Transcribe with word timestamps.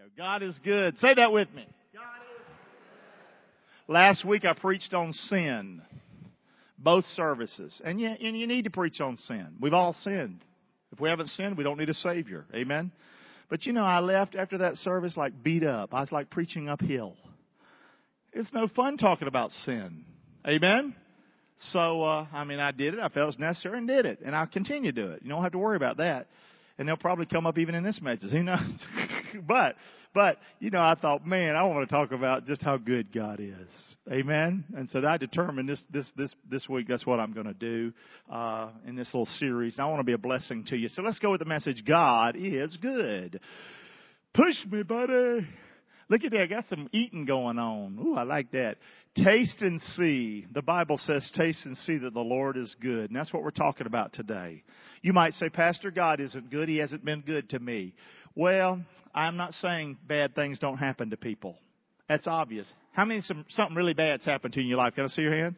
go. 0.00 0.06
God 0.16 0.42
is 0.42 0.58
good. 0.64 0.98
Say 0.98 1.14
that 1.14 1.32
with 1.32 1.52
me. 1.54 1.66
God 1.92 2.00
is 2.00 2.42
good. 3.86 3.92
Last 3.92 4.24
week 4.24 4.44
I 4.44 4.54
preached 4.54 4.94
on 4.94 5.12
sin. 5.12 5.82
Both 6.78 7.04
services. 7.14 7.78
And 7.84 8.00
you, 8.00 8.08
and 8.08 8.38
you 8.38 8.46
need 8.46 8.64
to 8.64 8.70
preach 8.70 9.00
on 9.00 9.16
sin. 9.16 9.48
We've 9.60 9.74
all 9.74 9.92
sinned. 9.92 10.42
If 10.92 11.00
we 11.00 11.08
haven't 11.08 11.28
sinned, 11.28 11.56
we 11.56 11.64
don't 11.64 11.78
need 11.78 11.90
a 11.90 11.94
Savior. 11.94 12.46
Amen? 12.54 12.90
But 13.48 13.66
you 13.66 13.72
know, 13.72 13.84
I 13.84 14.00
left 14.00 14.34
after 14.34 14.58
that 14.58 14.76
service 14.76 15.16
like 15.16 15.42
beat 15.42 15.64
up. 15.64 15.92
I 15.92 16.00
was 16.00 16.10
like 16.10 16.30
preaching 16.30 16.68
uphill. 16.68 17.16
It's 18.32 18.52
no 18.52 18.68
fun 18.68 18.96
talking 18.96 19.28
about 19.28 19.50
sin. 19.50 20.04
Amen? 20.46 20.94
So, 21.58 22.02
uh, 22.02 22.26
I 22.32 22.44
mean, 22.44 22.60
I 22.60 22.70
did 22.70 22.94
it. 22.94 23.00
I 23.00 23.08
felt 23.08 23.24
it 23.24 23.26
was 23.26 23.38
necessary 23.38 23.76
and 23.78 23.86
did 23.86 24.06
it. 24.06 24.20
And 24.24 24.34
I'll 24.34 24.46
continue 24.46 24.92
to 24.92 25.02
do 25.02 25.10
it. 25.10 25.22
You 25.22 25.28
don't 25.28 25.42
have 25.42 25.52
to 25.52 25.58
worry 25.58 25.76
about 25.76 25.98
that 25.98 26.28
and 26.80 26.88
they'll 26.88 26.96
probably 26.96 27.26
come 27.26 27.46
up 27.46 27.58
even 27.58 27.74
in 27.74 27.84
this 27.84 28.00
message. 28.00 28.30
Who 28.30 28.42
knows? 28.42 28.58
but, 29.46 29.76
but, 30.14 30.38
you 30.60 30.70
know, 30.70 30.80
I 30.80 30.94
thought, 30.94 31.26
man, 31.26 31.54
I 31.54 31.62
want 31.64 31.86
to 31.86 31.94
talk 31.94 32.10
about 32.10 32.46
just 32.46 32.62
how 32.62 32.78
good 32.78 33.12
God 33.12 33.38
is. 33.38 33.68
Amen. 34.10 34.64
And 34.74 34.88
so 34.88 35.06
I 35.06 35.18
determined 35.18 35.68
this, 35.68 35.82
this, 35.90 36.10
this, 36.16 36.34
this 36.50 36.66
week 36.70 36.88
that's 36.88 37.04
what 37.04 37.20
I'm 37.20 37.34
going 37.34 37.48
to 37.48 37.52
do, 37.52 37.92
uh, 38.32 38.70
in 38.86 38.96
this 38.96 39.08
little 39.08 39.26
series. 39.26 39.74
And 39.76 39.84
I 39.84 39.90
want 39.90 40.00
to 40.00 40.04
be 40.04 40.14
a 40.14 40.18
blessing 40.18 40.64
to 40.68 40.76
you. 40.76 40.88
So 40.88 41.02
let's 41.02 41.18
go 41.18 41.30
with 41.30 41.40
the 41.40 41.44
message. 41.44 41.84
God 41.86 42.34
is 42.38 42.74
good. 42.80 43.40
Push 44.32 44.56
me, 44.70 44.82
buddy. 44.82 45.46
Look 46.10 46.24
at 46.24 46.32
that. 46.32 46.40
I 46.40 46.46
got 46.46 46.66
some 46.68 46.88
eating 46.92 47.24
going 47.24 47.58
on. 47.58 47.96
Ooh, 48.04 48.14
I 48.16 48.24
like 48.24 48.50
that. 48.50 48.78
Taste 49.14 49.62
and 49.62 49.80
see. 49.96 50.44
The 50.52 50.60
Bible 50.60 50.98
says 50.98 51.30
taste 51.36 51.64
and 51.64 51.76
see 51.78 51.98
that 51.98 52.12
the 52.12 52.20
Lord 52.20 52.56
is 52.56 52.74
good. 52.82 53.10
And 53.10 53.16
that's 53.16 53.32
what 53.32 53.44
we're 53.44 53.52
talking 53.52 53.86
about 53.86 54.12
today. 54.12 54.64
You 55.02 55.12
might 55.12 55.34
say, 55.34 55.48
Pastor, 55.48 55.92
God 55.92 56.20
isn't 56.20 56.50
good. 56.50 56.68
He 56.68 56.78
hasn't 56.78 57.04
been 57.04 57.20
good 57.20 57.48
to 57.50 57.60
me. 57.60 57.94
Well, 58.34 58.80
I'm 59.14 59.36
not 59.36 59.54
saying 59.54 59.98
bad 60.06 60.34
things 60.34 60.58
don't 60.58 60.78
happen 60.78 61.10
to 61.10 61.16
people. 61.16 61.56
That's 62.08 62.26
obvious. 62.26 62.66
How 62.90 63.04
many 63.04 63.20
some, 63.20 63.44
something 63.50 63.76
really 63.76 63.94
bad's 63.94 64.24
happened 64.24 64.54
to 64.54 64.60
you 64.60 64.64
in 64.64 64.68
your 64.68 64.78
life? 64.78 64.96
Can 64.96 65.04
I 65.04 65.08
see 65.08 65.22
your 65.22 65.34
hand? 65.34 65.54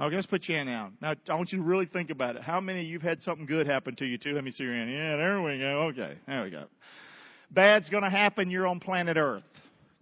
Okay, 0.00 0.16
let's 0.16 0.26
put 0.26 0.48
your 0.48 0.58
hand 0.58 0.68
down. 0.68 0.96
Now, 1.00 1.14
I 1.28 1.34
want 1.34 1.52
you 1.52 1.58
to 1.58 1.64
really 1.64 1.86
think 1.86 2.10
about 2.10 2.34
it. 2.34 2.42
How 2.42 2.60
many 2.60 2.80
of 2.80 2.86
you've 2.86 3.02
had 3.02 3.22
something 3.22 3.46
good 3.46 3.68
happen 3.68 3.94
to 3.96 4.04
you 4.04 4.18
too? 4.18 4.32
Let 4.32 4.42
me 4.42 4.50
see 4.50 4.64
your 4.64 4.74
hand. 4.74 4.90
Yeah, 4.90 5.16
there 5.16 5.40
we 5.40 5.58
go. 5.58 5.92
Okay, 5.92 6.18
there 6.26 6.42
we 6.42 6.50
go. 6.50 6.64
Bad's 7.52 7.88
gonna 7.88 8.10
happen. 8.10 8.50
You're 8.50 8.66
on 8.66 8.80
planet 8.80 9.16
Earth. 9.16 9.44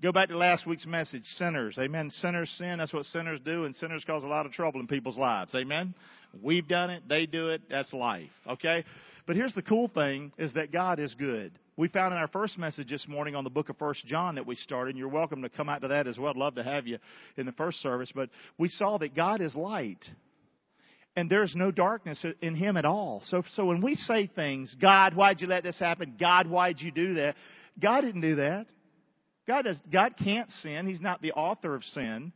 Go 0.03 0.13
back 0.13 0.31
to 0.31 0.37
last 0.39 0.67
week's 0.67 0.87
message. 0.87 1.25
Sinners. 1.37 1.77
Amen. 1.79 2.09
Sinners 2.09 2.51
sin. 2.57 2.79
That's 2.79 2.93
what 2.93 3.05
sinners 3.07 3.39
do, 3.45 3.67
and 3.67 3.77
sinners 3.77 4.03
cause 4.07 4.25
a 4.25 4.29
lot 4.29 4.47
of 4.47 4.53
trouble 4.53 4.81
in 4.81 4.87
people's 4.87 5.19
lives. 5.19 5.55
Amen. 5.55 5.95
We've 6.43 6.67
done 6.67 6.89
it. 6.89 7.03
They 7.07 7.27
do 7.27 7.51
it. 7.51 7.61
That's 7.69 7.93
life. 7.93 8.31
Okay? 8.49 8.85
But 9.27 9.37
here's 9.37 9.53
the 9.53 9.61
cool 9.61 9.89
thing 9.89 10.33
is 10.39 10.55
that 10.55 10.73
God 10.73 11.01
is 11.01 11.15
good. 11.19 11.53
We 11.77 11.89
found 11.89 12.15
in 12.15 12.19
our 12.19 12.29
first 12.29 12.57
message 12.57 12.89
this 12.89 13.07
morning 13.09 13.35
on 13.35 13.45
the 13.45 13.51
book 13.51 13.69
of 13.69 13.77
First 13.77 14.07
John 14.07 14.37
that 14.37 14.47
we 14.47 14.55
started, 14.55 14.91
and 14.91 14.99
you're 14.99 15.09
welcome 15.09 15.43
to 15.43 15.51
come 15.51 15.69
out 15.69 15.83
to 15.83 15.89
that 15.89 16.07
as 16.07 16.19
well. 16.19 16.31
I'd 16.31 16.37
love 16.37 16.55
to 16.55 16.65
have 16.65 16.87
you 16.87 16.97
in 17.37 17.45
the 17.45 17.53
first 17.53 17.83
service. 17.83 18.11
But 18.15 18.31
we 18.57 18.69
saw 18.69 18.97
that 18.99 19.15
God 19.15 19.43
is 19.43 19.55
light. 19.55 20.03
And 21.15 21.29
there's 21.29 21.55
no 21.55 21.71
darkness 21.71 22.25
in 22.41 22.55
him 22.55 22.79
at 22.79 22.87
all. 22.87 23.21
So, 23.27 23.43
so 23.55 23.67
when 23.67 23.83
we 23.83 23.97
say 23.97 24.29
things, 24.35 24.75
God, 24.81 25.15
why'd 25.15 25.43
you 25.43 25.47
let 25.47 25.63
this 25.63 25.79
happen? 25.79 26.17
God, 26.19 26.49
why'd 26.49 26.81
you 26.81 26.91
do 26.91 27.15
that? 27.15 27.35
God 27.79 28.01
didn't 28.01 28.23
do 28.23 28.37
that. 28.37 28.67
God, 29.47 29.63
does, 29.63 29.79
God 29.93 30.15
can't 30.23 30.51
sin. 30.63 30.87
He's 30.87 31.01
not 31.01 31.23
the 31.23 31.33
author 31.33 31.75
of 31.75 31.85
sin. 31.85 32.33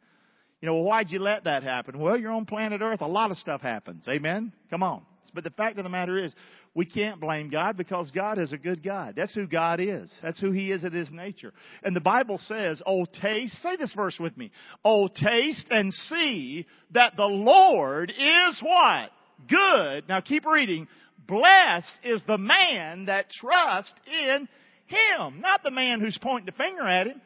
You 0.60 0.66
know, 0.66 0.76
why'd 0.76 1.10
you 1.10 1.18
let 1.18 1.44
that 1.44 1.62
happen? 1.62 1.98
Well, 1.98 2.16
you're 2.16 2.32
on 2.32 2.46
planet 2.46 2.80
Earth. 2.80 3.02
A 3.02 3.06
lot 3.06 3.30
of 3.30 3.36
stuff 3.36 3.60
happens. 3.60 4.04
Amen? 4.08 4.52
Come 4.70 4.82
on. 4.82 5.02
But 5.34 5.44
the 5.44 5.50
fact 5.50 5.78
of 5.78 5.84
the 5.84 5.90
matter 5.90 6.22
is, 6.22 6.32
we 6.74 6.86
can't 6.86 7.20
blame 7.20 7.50
God 7.50 7.76
because 7.76 8.10
God 8.12 8.38
is 8.38 8.52
a 8.52 8.56
good 8.56 8.82
God. 8.82 9.14
That's 9.16 9.34
who 9.34 9.46
God 9.46 9.80
is. 9.80 10.12
That's 10.22 10.40
who 10.40 10.52
He 10.52 10.72
is 10.72 10.84
at 10.84 10.92
His 10.92 11.10
nature. 11.10 11.52
And 11.82 11.94
the 11.94 12.00
Bible 12.00 12.38
says, 12.46 12.80
Oh, 12.86 13.04
taste, 13.04 13.60
say 13.62 13.76
this 13.76 13.92
verse 13.92 14.16
with 14.18 14.36
me. 14.36 14.50
Oh, 14.84 15.08
taste 15.08 15.66
and 15.70 15.92
see 15.92 16.66
that 16.92 17.16
the 17.16 17.24
Lord 17.24 18.10
is 18.10 18.62
what? 18.62 19.10
Good. 19.48 20.08
Now 20.08 20.20
keep 20.20 20.46
reading. 20.46 20.88
Blessed 21.26 22.00
is 22.04 22.22
the 22.26 22.38
man 22.38 23.06
that 23.06 23.30
trusts 23.30 23.94
in 24.06 24.48
him, 24.86 25.40
not 25.40 25.62
the 25.62 25.70
man 25.70 26.00
who's 26.00 26.18
pointing 26.20 26.46
the 26.46 26.52
finger 26.52 26.86
at 26.86 27.06
him. 27.06 27.20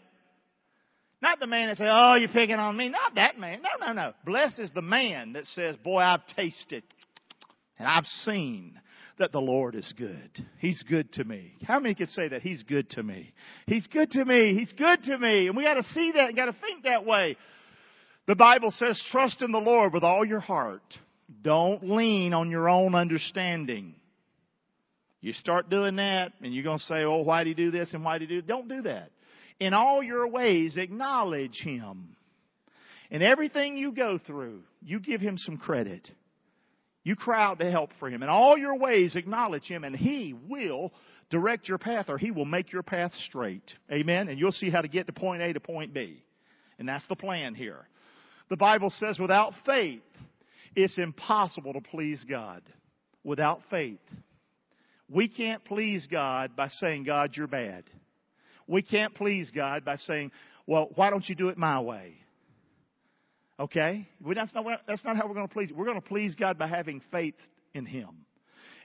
Not 1.21 1.41
the 1.41 1.49
man 1.49 1.69
that 1.69 1.79
says, 1.79 1.89
oh, 1.91 2.15
you're 2.15 2.29
picking 2.29 2.57
on 2.57 2.77
me. 2.77 2.89
Not 2.89 3.17
that 3.17 3.39
man. 3.39 3.61
No, 3.63 3.87
no, 3.87 3.93
no. 3.93 4.13
Blessed 4.25 4.61
is 4.61 4.71
the 4.73 4.83
man 4.83 5.33
that 5.33 5.47
says, 5.47 5.75
boy, 5.77 5.99
I've 5.99 6.25
tasted 6.37 6.85
and 7.79 7.89
I've 7.89 8.07
seen 8.23 8.81
that 9.19 9.33
the 9.33 9.41
Lord 9.41 9.75
is 9.75 9.93
good. 9.97 10.31
He's 10.59 10.83
good 10.89 11.13
to 11.15 11.25
me. 11.25 11.55
How 11.65 11.81
many 11.81 11.97
could 11.97 12.11
say 12.11 12.29
that? 12.29 12.43
He's 12.43 12.63
good 12.63 12.89
to 12.91 13.03
me. 13.03 13.33
He's 13.67 13.87
good 13.89 14.13
to 14.13 14.25
me. 14.25 14.55
He's 14.55 14.73
good 14.73 15.03
to 15.05 15.19
me. 15.19 15.49
And 15.49 15.57
we 15.57 15.65
gotta 15.65 15.83
see 15.83 16.13
that 16.13 16.29
and 16.29 16.37
gotta 16.37 16.55
think 16.61 16.85
that 16.85 17.05
way. 17.05 17.37
The 18.27 18.37
Bible 18.37 18.71
says, 18.71 19.03
trust 19.11 19.43
in 19.43 19.51
the 19.51 19.59
Lord 19.59 19.93
with 19.93 20.05
all 20.05 20.25
your 20.25 20.41
heart. 20.41 20.83
Don't 21.43 21.83
lean 21.83 22.33
on 22.33 22.51
your 22.51 22.69
own 22.69 22.95
understanding. 22.95 23.95
You 25.21 25.33
start 25.33 25.69
doing 25.69 25.97
that 25.97 26.33
and 26.43 26.55
you're 26.55 26.65
going 26.65 26.79
to 26.79 26.85
say, 26.85 27.05
oh, 27.05 27.23
why 27.23 27.43
do 27.43 27.51
you 27.51 27.57
do 27.57 27.71
this 27.71 27.93
and 27.93 28.05
why 28.05 28.19
do 28.19 28.25
you 28.25 28.41
do 28.41 28.47
Don't 28.47 28.69
do 28.69 28.83
that. 28.83 29.11
In 29.59 29.75
all 29.75 30.03
your 30.03 30.29
ways, 30.29 30.77
acknowledge 30.77 31.61
Him. 31.61 32.17
In 33.11 33.23
everything 33.23 33.77
you 33.77 33.93
go 33.93 34.19
through, 34.19 34.63
you 34.83 35.01
give 35.01 35.21
Him 35.21 35.37
some 35.39 35.57
credit. 35.57 36.09
You 37.03 37.17
cry 37.17 37.43
out 37.43 37.59
to 37.59 37.71
help 37.71 37.91
for 37.99 38.09
Him. 38.09 38.23
In 38.23 38.29
all 38.29 38.57
your 38.57 38.79
ways, 38.79 39.17
acknowledge 39.17 39.65
Him 39.65 39.83
and 39.83 39.97
He 39.97 40.35
will 40.49 40.93
direct 41.31 41.69
your 41.69 41.79
path 41.79 42.07
or 42.09 42.19
He 42.19 42.31
will 42.31 42.45
make 42.45 42.73
your 42.73 42.85
path 42.85 43.13
straight. 43.27 43.73
Amen? 43.91 44.29
And 44.29 44.39
you'll 44.39 44.53
see 44.53 44.71
how 44.71 44.83
to 44.83 44.89
get 44.89 45.07
to 45.07 45.13
point 45.13 45.43
A 45.43 45.53
to 45.53 45.61
point 45.61 45.93
B. 45.93 46.23
And 46.79 46.89
that's 46.89 47.07
the 47.09 47.17
plan 47.17 47.55
here. 47.55 47.89
The 48.51 48.57
Bible 48.57 48.91
says 48.91 49.19
without 49.19 49.53
faith, 49.67 50.03
it's 50.77 50.99
impossible 50.99 51.73
to 51.73 51.81
please 51.81 52.25
God. 52.29 52.63
Without 53.25 53.63
faith. 53.69 53.99
We 55.11 55.29
can't 55.29 55.65
please 55.65 56.07
God 56.11 56.55
by 56.57 56.69
saying, 56.69 57.05
God, 57.05 57.37
you're 57.37 57.47
bad. 57.47 57.85
We 58.67 58.83
can't 58.83 59.15
please 59.15 59.51
God 59.51 59.85
by 59.85 59.97
saying, 59.97 60.33
well, 60.67 60.91
why 60.95 61.11
don't 61.11 61.27
you 61.29 61.35
do 61.35 61.49
it 61.49 61.57
my 61.57 61.81
way? 61.81 62.15
Okay? 63.59 64.07
That's, 64.35 64.55
not, 64.55 64.65
that's 64.87 65.05
not 65.05 65.17
how 65.17 65.27
we're 65.27 65.35
going 65.35 65.49
to 65.49 65.53
please. 65.53 65.73
We're 65.73 65.87
going 65.87 66.01
to 66.01 66.07
please 66.07 66.35
God 66.35 66.59
by 66.59 66.69
having 66.69 67.01
faith 67.11 67.35
in 67.75 67.87
Him. 67.87 68.09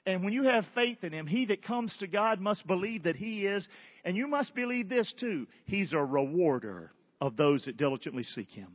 And 0.06 0.24
when 0.24 0.34
you 0.34 0.44
have 0.44 0.66
faith 0.74 1.04
in 1.04 1.14
Him, 1.14 1.28
he 1.28 1.46
that 1.48 1.64
comes 1.64 1.96
to 1.98 2.08
God 2.08 2.40
must 2.40 2.66
believe 2.68 3.04
that 3.04 3.16
He 3.16 3.46
is, 3.46 3.68
and 4.04 4.16
you 4.18 4.28
must 4.28 4.56
believe 4.56 4.90
this 4.90 5.14
too, 5.20 5.48
He's 5.66 5.94
a 5.94 5.98
rewarder 5.98 6.92
of 7.22 7.38
those 7.38 7.66
that 7.66 7.78
diligently 7.78 8.24
seek 8.24 8.50
Him. 8.50 8.70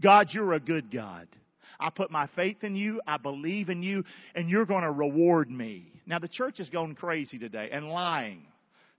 God, 0.00 0.28
you're 0.32 0.54
a 0.54 0.60
good 0.60 0.90
God. 0.92 1.28
I 1.80 1.90
put 1.90 2.10
my 2.10 2.28
faith 2.34 2.64
in 2.64 2.76
you. 2.76 3.00
I 3.06 3.18
believe 3.18 3.68
in 3.68 3.82
you 3.82 4.04
and 4.34 4.48
you're 4.48 4.66
going 4.66 4.82
to 4.82 4.90
reward 4.90 5.50
me. 5.50 5.92
Now 6.06 6.18
the 6.18 6.28
church 6.28 6.60
is 6.60 6.68
going 6.70 6.94
crazy 6.94 7.38
today 7.38 7.70
and 7.72 7.88
lying, 7.88 8.42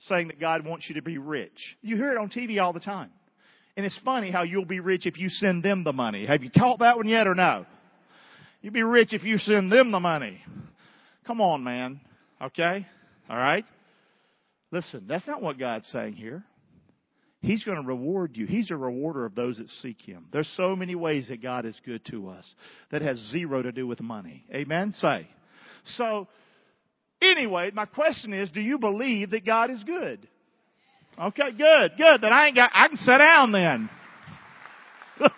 saying 0.02 0.28
that 0.28 0.40
God 0.40 0.66
wants 0.66 0.88
you 0.88 0.96
to 0.96 1.02
be 1.02 1.18
rich. 1.18 1.78
You 1.82 1.98
hear 1.98 2.12
it 2.12 2.18
on 2.18 2.30
TV 2.30 2.62
all 2.62 2.74
the 2.74 2.80
time. 2.80 3.12
And 3.76 3.86
it's 3.86 4.00
funny 4.04 4.32
how 4.32 4.44
you'll 4.44 4.66
be 4.66 4.80
rich 4.80 5.06
if 5.06 5.18
you 5.18 5.30
send 5.30 5.64
them 5.64 5.84
the 5.84 5.94
money. 5.94 6.26
Have 6.26 6.44
you 6.44 6.52
caught 6.52 6.80
that 6.80 6.98
one 6.98 7.08
yet 7.08 7.28
or 7.28 7.36
no? 7.36 7.66
You'll 8.62 8.74
be 8.74 8.84
rich 8.84 9.14
if 9.14 9.24
you 9.24 9.38
send 9.38 9.72
them 9.72 9.92
the 9.92 10.00
money. 10.00 10.42
Come 11.26 11.42
on, 11.42 11.64
man. 11.64 12.02
Okay? 12.42 12.86
Alright? 13.30 13.66
Listen, 14.72 15.06
that's 15.08 15.28
not 15.28 15.42
what 15.42 15.58
God's 15.58 15.88
saying 15.88 16.14
here. 16.14 16.44
He's 17.42 17.64
going 17.64 17.82
to 17.82 17.88
reward 17.88 18.36
you. 18.36 18.46
He's 18.46 18.70
a 18.70 18.76
rewarder 18.76 19.26
of 19.26 19.34
those 19.34 19.58
that 19.58 19.70
seek 19.82 20.02
Him. 20.02 20.26
There's 20.32 20.52
so 20.58 20.76
many 20.76 20.96
ways 20.96 21.30
that 21.30 21.42
God 21.42 21.66
is 21.66 21.80
good 21.86 22.04
to 22.06 22.30
us 22.30 22.46
that 22.92 23.02
has 23.02 23.18
zero 23.32 23.62
to 23.62 23.72
do 23.72 23.88
with 23.88 24.02
money. 24.02 24.46
Amen? 24.54 24.94
Say. 24.98 25.28
So, 25.98 26.28
anyway, 27.22 27.72
my 27.74 27.86
question 27.86 28.34
is, 28.34 28.52
do 28.52 28.60
you 28.60 28.78
believe 28.78 29.32
that 29.32 29.46
God 29.46 29.72
is 29.72 29.82
good? 29.86 30.28
Okay, 31.18 31.52
good, 31.52 31.92
good. 31.98 32.22
Then 32.22 32.34
I 32.34 32.48
ain't 32.48 32.56
got, 32.56 32.72
I 32.74 32.88
can 32.90 32.98
sit 32.98 33.18
down 33.18 33.52
then. 33.52 33.90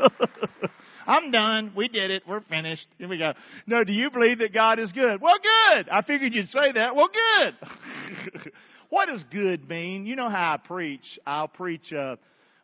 I'm 1.08 1.31
done. 1.31 1.74
We 1.75 1.88
did 1.88 2.12
it. 2.12 2.24
We're 2.28 2.42
finished. 2.42 2.86
Here 2.98 3.08
we 3.08 3.18
go. 3.18 3.34
No, 3.68 3.84
do 3.84 3.92
you 3.92 4.12
believe 4.12 4.40
that 4.40 4.54
God 4.54 4.80
is 4.80 4.92
good? 4.92 5.22
Well, 5.22 5.38
good. 5.42 5.90
I 5.90 6.02
figured 6.04 6.34
you'd 6.34 6.50
say 6.50 6.72
that. 6.74 6.96
Well, 6.96 7.10
good. 7.10 8.52
What 8.92 9.08
does 9.08 9.24
good 9.32 9.70
mean? 9.70 10.06
You 10.06 10.18
know 10.18 10.30
how 10.30 10.56
I 10.56 10.58
preach. 10.58 11.18
I'll 11.26 11.48
preach 11.48 11.94
uh, 11.94 12.18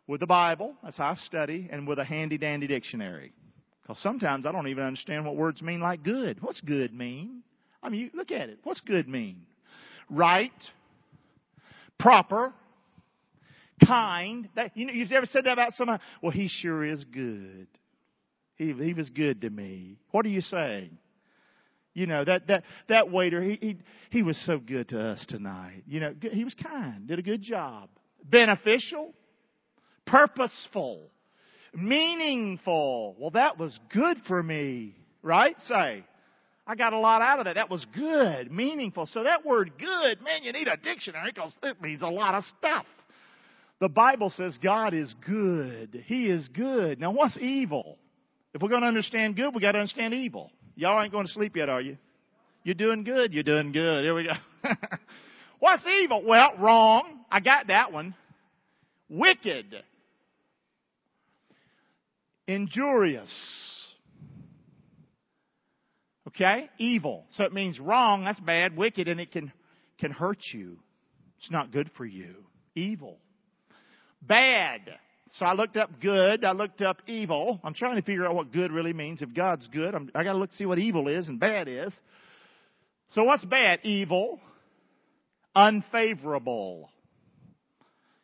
with 0.06 0.20
the 0.20 0.26
Bible. 0.26 0.74
That's 0.84 0.98
how 0.98 1.12
I 1.12 1.14
study, 1.14 1.70
and 1.72 1.88
with 1.88 1.98
a 1.98 2.04
handy 2.04 2.36
dandy 2.36 2.66
dictionary. 2.66 3.32
Because 3.80 3.98
sometimes 4.02 4.44
I 4.44 4.52
don't 4.52 4.68
even 4.68 4.84
understand 4.84 5.24
what 5.24 5.36
words 5.36 5.62
mean 5.62 5.80
like 5.80 6.04
good. 6.04 6.42
What's 6.42 6.60
good 6.60 6.92
mean? 6.92 7.42
I 7.82 7.88
mean, 7.88 8.10
look 8.12 8.30
at 8.30 8.50
it. 8.50 8.58
What's 8.62 8.82
good 8.82 9.08
mean? 9.08 9.46
Right, 10.10 10.52
proper, 11.98 12.52
kind. 13.86 14.50
That, 14.54 14.76
you 14.76 14.84
know, 14.84 14.92
you've 14.92 15.10
ever 15.12 15.24
said 15.24 15.44
that 15.46 15.54
about 15.54 15.72
someone? 15.72 15.98
Well, 16.22 16.32
he 16.32 16.48
sure 16.48 16.84
is 16.84 17.02
good. 17.04 17.68
He, 18.56 18.74
he 18.74 18.92
was 18.92 19.08
good 19.08 19.40
to 19.40 19.48
me. 19.48 19.96
What 20.10 20.26
are 20.26 20.30
you 20.30 20.42
saying? 20.42 20.98
You 21.98 22.06
know, 22.06 22.24
that, 22.24 22.46
that, 22.46 22.62
that 22.88 23.10
waiter, 23.10 23.42
he, 23.42 23.58
he, 23.60 23.76
he 24.10 24.22
was 24.22 24.40
so 24.46 24.58
good 24.58 24.90
to 24.90 25.00
us 25.00 25.26
tonight. 25.28 25.82
You 25.88 25.98
know, 25.98 26.14
he 26.32 26.44
was 26.44 26.54
kind, 26.54 27.08
did 27.08 27.18
a 27.18 27.22
good 27.22 27.42
job. 27.42 27.88
beneficial, 28.30 29.12
purposeful, 30.06 31.10
meaningful. 31.74 33.16
Well, 33.18 33.30
that 33.30 33.58
was 33.58 33.78
good 33.92 34.18
for 34.26 34.42
me, 34.42 34.94
right? 35.22 35.56
Say, 35.66 36.04
I 36.66 36.74
got 36.76 36.92
a 36.92 36.98
lot 36.98 37.22
out 37.22 37.38
of 37.40 37.46
that. 37.46 37.54
That 37.54 37.70
was 37.70 37.84
good, 37.94 38.52
meaningful. 38.52 39.06
So 39.06 39.24
that 39.24 39.44
word 39.44 39.72
good, 39.78 40.22
man, 40.22 40.42
you 40.42 40.52
need 40.52 40.68
a 40.68 40.76
dictionary 40.76 41.30
because 41.34 41.56
it 41.62 41.80
means 41.80 42.02
a 42.02 42.08
lot 42.08 42.34
of 42.34 42.44
stuff. 42.58 42.86
The 43.80 43.88
Bible 43.88 44.30
says 44.30 44.58
God 44.62 44.92
is 44.92 45.14
good. 45.26 46.04
He 46.06 46.26
is 46.26 46.48
good. 46.48 47.00
Now 47.00 47.12
what's 47.12 47.38
evil? 47.40 47.98
If 48.54 48.62
we're 48.62 48.70
going 48.70 48.80
to 48.80 48.88
understand 48.88 49.36
good, 49.36 49.54
we 49.54 49.60
got 49.60 49.72
to 49.72 49.78
understand 49.78 50.14
evil. 50.14 50.50
Y'all 50.78 51.02
ain't 51.02 51.10
going 51.10 51.26
to 51.26 51.32
sleep 51.32 51.56
yet, 51.56 51.68
are 51.68 51.80
you? 51.80 51.98
You're 52.62 52.76
doing 52.76 53.02
good. 53.02 53.32
You're 53.32 53.42
doing 53.42 53.72
good. 53.72 54.04
Here 54.04 54.14
we 54.14 54.22
go. 54.22 54.70
what's 55.58 55.82
evil? 56.00 56.22
Well, 56.24 56.52
wrong. 56.56 57.18
I 57.32 57.40
got 57.40 57.66
that 57.66 57.92
one. 57.92 58.14
Wicked. 59.08 59.74
Injurious. 62.46 63.28
Okay? 66.28 66.70
Evil. 66.78 67.24
So 67.32 67.42
it 67.42 67.52
means 67.52 67.80
wrong, 67.80 68.24
that's 68.24 68.38
bad, 68.38 68.76
wicked, 68.76 69.08
and 69.08 69.18
it 69.18 69.32
can, 69.32 69.50
can 69.98 70.12
hurt 70.12 70.38
you. 70.54 70.78
It's 71.40 71.50
not 71.50 71.72
good 71.72 71.90
for 71.96 72.06
you. 72.06 72.36
Evil. 72.76 73.18
Bad. 74.22 74.82
So 75.32 75.44
I 75.44 75.54
looked 75.54 75.76
up 75.76 76.00
good. 76.00 76.44
I 76.44 76.52
looked 76.52 76.82
up 76.82 77.02
evil. 77.06 77.60
I'm 77.62 77.74
trying 77.74 77.96
to 77.96 78.02
figure 78.02 78.26
out 78.26 78.34
what 78.34 78.52
good 78.52 78.72
really 78.72 78.92
means. 78.92 79.22
If 79.22 79.34
God's 79.34 79.68
good, 79.68 79.94
I'm, 79.94 80.10
I 80.14 80.24
got 80.24 80.32
to 80.32 80.38
look 80.38 80.52
see 80.54 80.66
what 80.66 80.78
evil 80.78 81.08
is 81.08 81.28
and 81.28 81.38
bad 81.38 81.68
is. 81.68 81.92
So 83.12 83.24
what's 83.24 83.44
bad? 83.44 83.80
Evil, 83.84 84.40
unfavorable. 85.54 86.90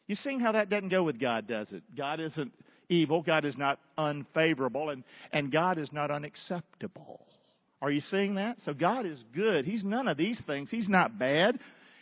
You 0.07 0.15
seeing 0.17 0.41
how 0.41 0.53
that 0.53 0.69
doesn't 0.69 0.91
go 0.91 1.03
with 1.03 1.19
God, 1.19 1.47
does 1.47 1.73
it? 1.73 1.83
God 1.97 2.21
isn't 2.21 2.53
evil. 2.89 3.23
God 3.23 3.45
is 3.45 3.57
not 3.57 3.79
unfavorable, 3.97 4.91
and 4.91 5.05
and 5.33 5.51
God 5.51 5.79
is 5.79 5.91
not 5.93 6.11
unacceptable. 6.11 7.27
Are 7.81 7.91
you 7.91 8.03
seeing 8.03 8.37
that? 8.37 8.59
So 8.65 8.73
God 8.73 9.07
is 9.07 9.19
good. 9.35 9.65
He's 9.65 9.85
none 9.85 10.09
of 10.09 10.17
these 10.17 10.41
things. 10.47 10.71
He's 10.71 10.89
not 10.89 11.19
bad 11.19 11.59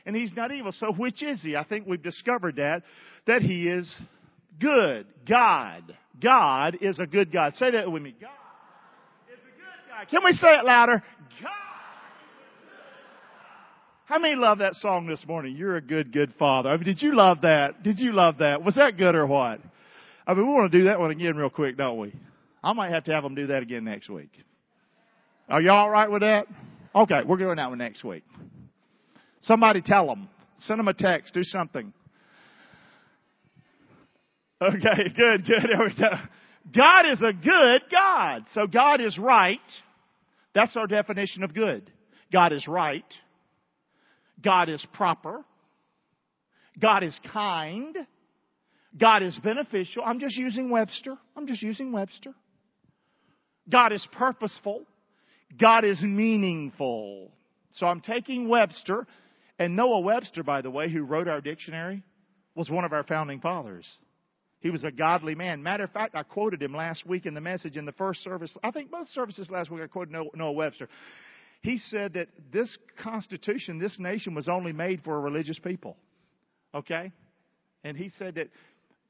and 0.06 0.16
he's 0.16 0.32
not 0.34 0.52
evil. 0.52 0.72
So 0.72 0.92
which 0.92 1.22
is 1.22 1.40
he? 1.42 1.56
I 1.56 1.64
think 1.64 1.86
we've 1.86 2.02
discovered 2.02 2.56
that, 2.56 2.82
that 3.26 3.42
he 3.42 3.66
is 3.66 3.94
good. 4.62 5.06
God. 5.28 5.96
God 6.22 6.78
is 6.80 6.98
a 6.98 7.06
good 7.06 7.32
God. 7.32 7.54
Say 7.56 7.72
that 7.72 7.90
with 7.90 8.02
me. 8.02 8.14
God 8.20 8.30
is 9.28 9.38
a 9.40 9.56
good 9.58 9.90
God. 9.90 10.08
Can 10.08 10.20
we 10.24 10.32
say 10.32 10.58
it 10.58 10.64
louder? 10.64 11.02
God 11.42 11.50
how 14.12 14.18
many 14.18 14.34
love 14.34 14.58
that 14.58 14.74
song 14.74 15.06
this 15.06 15.24
morning? 15.26 15.56
You're 15.56 15.76
a 15.76 15.80
good, 15.80 16.12
good 16.12 16.34
father. 16.38 16.68
I 16.68 16.76
mean, 16.76 16.84
did 16.84 17.00
you 17.00 17.16
love 17.16 17.40
that? 17.44 17.82
Did 17.82 17.98
you 17.98 18.12
love 18.12 18.40
that? 18.40 18.62
Was 18.62 18.74
that 18.74 18.98
good 18.98 19.14
or 19.14 19.26
what? 19.26 19.58
I 20.26 20.34
mean, 20.34 20.46
we 20.46 20.52
want 20.52 20.70
to 20.70 20.78
do 20.78 20.84
that 20.84 21.00
one 21.00 21.10
again 21.10 21.34
real 21.34 21.48
quick, 21.48 21.78
don't 21.78 21.96
we? 21.96 22.12
I 22.62 22.74
might 22.74 22.90
have 22.90 23.04
to 23.04 23.12
have 23.12 23.22
them 23.22 23.34
do 23.34 23.46
that 23.46 23.62
again 23.62 23.84
next 23.84 24.10
week. 24.10 24.30
Are 25.48 25.62
y'all 25.62 25.84
alright 25.84 26.10
with 26.10 26.20
that? 26.20 26.46
Okay, 26.94 27.22
we're 27.26 27.38
doing 27.38 27.56
that 27.56 27.70
one 27.70 27.78
next 27.78 28.04
week. 28.04 28.22
Somebody 29.40 29.80
tell 29.80 30.06
them. 30.06 30.28
Send 30.58 30.78
them 30.78 30.88
a 30.88 30.94
text. 30.94 31.32
Do 31.32 31.42
something. 31.42 31.94
Okay, 34.62 35.08
good, 35.16 35.44
good. 35.44 35.62
There 35.62 35.86
we 35.86 35.94
go. 35.94 36.10
God 36.72 37.10
is 37.10 37.20
a 37.20 37.32
good 37.32 37.82
God. 37.90 38.44
So 38.52 38.66
God 38.66 39.00
is 39.00 39.18
right. 39.18 39.58
That's 40.54 40.76
our 40.76 40.86
definition 40.86 41.42
of 41.42 41.52
good. 41.52 41.90
God 42.32 42.52
is 42.52 42.68
right. 42.68 43.04
God 44.42 44.68
is 44.68 44.84
proper. 44.92 45.44
God 46.80 47.02
is 47.02 47.18
kind. 47.32 47.96
God 48.98 49.22
is 49.22 49.36
beneficial. 49.42 50.04
I'm 50.04 50.20
just 50.20 50.36
using 50.36 50.70
Webster. 50.70 51.16
I'm 51.36 51.46
just 51.46 51.62
using 51.62 51.90
Webster. 51.90 52.32
God 53.68 53.92
is 53.92 54.06
purposeful. 54.12 54.84
God 55.58 55.84
is 55.84 56.00
meaningful. 56.02 57.32
So 57.72 57.86
I'm 57.86 58.00
taking 58.00 58.48
Webster 58.48 59.06
and 59.58 59.74
Noah 59.74 60.00
Webster, 60.00 60.42
by 60.42 60.62
the 60.62 60.70
way, 60.70 60.90
who 60.90 61.02
wrote 61.02 61.26
our 61.26 61.40
dictionary, 61.40 62.02
was 62.54 62.70
one 62.70 62.84
of 62.84 62.92
our 62.92 63.04
founding 63.04 63.40
fathers. 63.40 63.86
He 64.62 64.70
was 64.70 64.84
a 64.84 64.90
godly 64.90 65.34
man. 65.34 65.62
Matter 65.62 65.84
of 65.84 65.90
fact, 65.90 66.14
I 66.14 66.22
quoted 66.22 66.62
him 66.62 66.74
last 66.74 67.06
week 67.06 67.26
in 67.26 67.34
the 67.34 67.40
message 67.40 67.76
in 67.76 67.84
the 67.84 67.92
first 67.92 68.22
service. 68.22 68.56
I 68.62 68.70
think 68.70 68.90
both 68.90 69.08
services 69.08 69.50
last 69.50 69.70
week 69.70 69.82
I 69.82 69.86
quoted 69.88 70.14
Noah 70.34 70.52
Webster. 70.52 70.88
He 71.62 71.78
said 71.78 72.14
that 72.14 72.28
this 72.52 72.76
Constitution, 73.02 73.78
this 73.78 73.98
nation 73.98 74.34
was 74.34 74.48
only 74.48 74.72
made 74.72 75.02
for 75.02 75.16
a 75.16 75.20
religious 75.20 75.58
people. 75.58 75.96
Okay? 76.74 77.12
And 77.84 77.96
he 77.96 78.08
said 78.10 78.36
that 78.36 78.48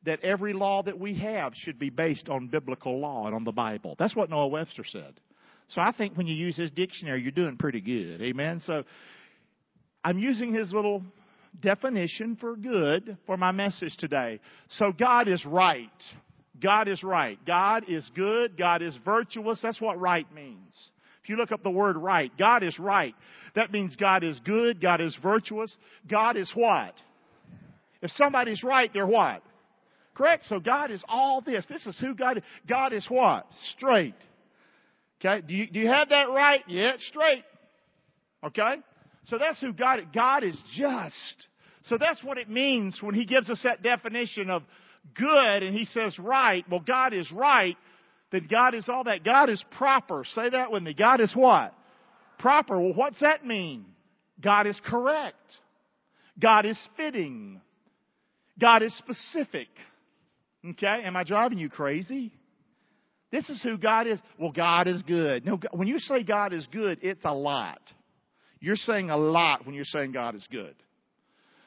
that 0.04 0.20
every 0.22 0.52
law 0.52 0.82
that 0.82 0.99
we 0.99 1.14
have 1.14 1.52
should 1.54 1.78
be 1.78 1.90
based 1.90 2.28
on 2.28 2.49
biblical 2.49 2.99
law 2.99 3.26
and 3.26 3.34
on 3.34 3.44
the 3.44 3.52
Bible. 3.52 3.94
That's 3.99 4.16
what 4.16 4.31
Noah 4.31 4.49
Webster 4.49 4.84
said. 4.84 5.14
So 5.69 5.81
I 5.81 5.93
think 5.93 6.16
when 6.16 6.26
you 6.26 6.34
use 6.34 6.56
his 6.56 6.70
dictionary, 6.70 7.22
you're 7.22 7.31
doing 7.31 7.56
pretty 7.56 7.81
good. 7.81 8.20
Amen. 8.20 8.60
So 8.66 8.82
I'm 10.04 10.19
using 10.19 10.52
his 10.52 10.72
little 10.72 11.02
definition 11.60 12.37
for 12.40 12.56
good 12.56 13.16
for 13.26 13.37
my 13.37 13.52
message 13.52 13.96
today. 13.99 14.40
So 14.70 14.93
God 14.93 15.28
is 15.28 15.44
right. 15.44 15.88
God 16.60 16.88
is 16.88 17.02
right. 17.02 17.38
God 17.46 17.84
is 17.88 18.08
good. 18.14 18.56
God 18.56 18.82
is 18.82 18.96
virtuous. 19.04 19.60
That's 19.62 19.81
what 19.81 20.00
right 20.00 20.32
means. 20.34 20.72
If 21.22 21.28
you 21.28 21.37
look 21.37 21.52
up 21.52 21.62
the 21.62 21.70
word 21.70 21.96
right, 21.96 22.32
God 22.37 22.62
is 22.64 22.78
right. 22.78 23.14
That 23.54 23.70
means 23.70 23.94
God 23.96 24.25
is 24.25 24.40
good. 24.44 24.81
God 24.81 25.00
is 25.00 25.16
virtuous. 25.22 25.75
God 26.10 26.37
is 26.37 26.50
what? 26.54 26.94
If 28.00 28.10
somebody's 28.12 28.62
right, 28.64 28.90
they're 28.93 29.06
what? 29.06 29.43
Correct? 30.14 30.46
So 30.46 30.58
God 30.58 30.90
is 30.90 31.02
all 31.08 31.40
this. 31.40 31.64
This 31.66 31.87
is 31.87 31.99
who 31.99 32.14
God 32.14 32.38
is. 32.38 32.43
God 32.69 32.93
is 32.93 33.06
what? 33.08 33.46
Straight. 33.76 34.16
Okay? 35.20 35.46
Do 35.46 35.54
you, 35.54 35.66
do 35.69 35.78
you 35.78 35.88
have 35.88 36.08
that 36.08 36.28
right? 36.31 36.62
Yeah, 36.66 36.94
it's 36.94 37.06
straight. 37.06 37.44
Okay? 38.44 38.76
So 39.25 39.39
that's 39.39 39.61
who 39.61 39.73
God 39.73 40.01
is. 40.01 40.07
God 40.15 40.45
is 40.45 40.59
just. 40.75 41.47
So 41.85 41.99
that's 41.99 42.23
what 42.23 42.39
it 42.39 42.49
means 42.49 42.99
when 43.01 43.15
He 43.15 43.25
gives 43.25 43.51
us 43.51 43.61
that 43.65 43.83
definition 43.83 44.51
of 44.51 44.63
good 45.15 45.63
and 45.63 45.77
He 45.77 45.85
says 45.85 46.19
right. 46.19 46.65
Well, 46.71 46.83
God 46.87 47.13
is 47.13 47.31
right. 47.33 47.77
Then 48.31 48.49
God 48.51 48.75
is 48.75 48.89
all 48.89 49.05
that. 49.05 49.25
God 49.25 49.51
is 49.51 49.63
proper. 49.77 50.25
Say 50.35 50.51
that 50.51 50.73
with 50.73 50.83
me. 50.83 50.95
God 50.95 51.21
is 51.21 51.33
what? 51.35 51.75
Proper. 52.39 52.81
Well, 52.81 52.95
what's 52.95 53.21
that 53.21 53.45
mean? 53.45 53.85
God 54.41 54.67
is 54.67 54.81
correct. 54.85 55.37
God 56.41 56.65
is 56.65 56.81
fitting. 56.97 57.61
God 58.59 58.83
is 58.83 58.97
specific. 58.97 59.69
Okay? 60.67 61.03
Am 61.05 61.17
I 61.17 61.25
driving 61.25 61.59
you 61.59 61.69
crazy? 61.69 62.33
This 63.31 63.49
is 63.49 63.62
who 63.62 63.79
God 63.79 64.07
is. 64.07 64.21
Well, 64.38 64.52
God 64.52 64.88
is 64.88 65.02
good. 65.02 65.45
No, 65.45 65.59
when 65.73 65.88
you 65.88 65.99
say 65.99 66.23
God 66.23 66.52
is 66.52 66.67
good, 66.71 66.99
it's 67.02 67.25
a 67.25 67.35
lot. 67.35 67.81
You're 68.62 68.76
saying 68.76 69.11
a 69.11 69.16
lot 69.16 69.66
when 69.66 69.75
you're 69.75 69.85
saying 69.85 70.12
God 70.12 70.37
is 70.37 70.47
good. 70.50 70.76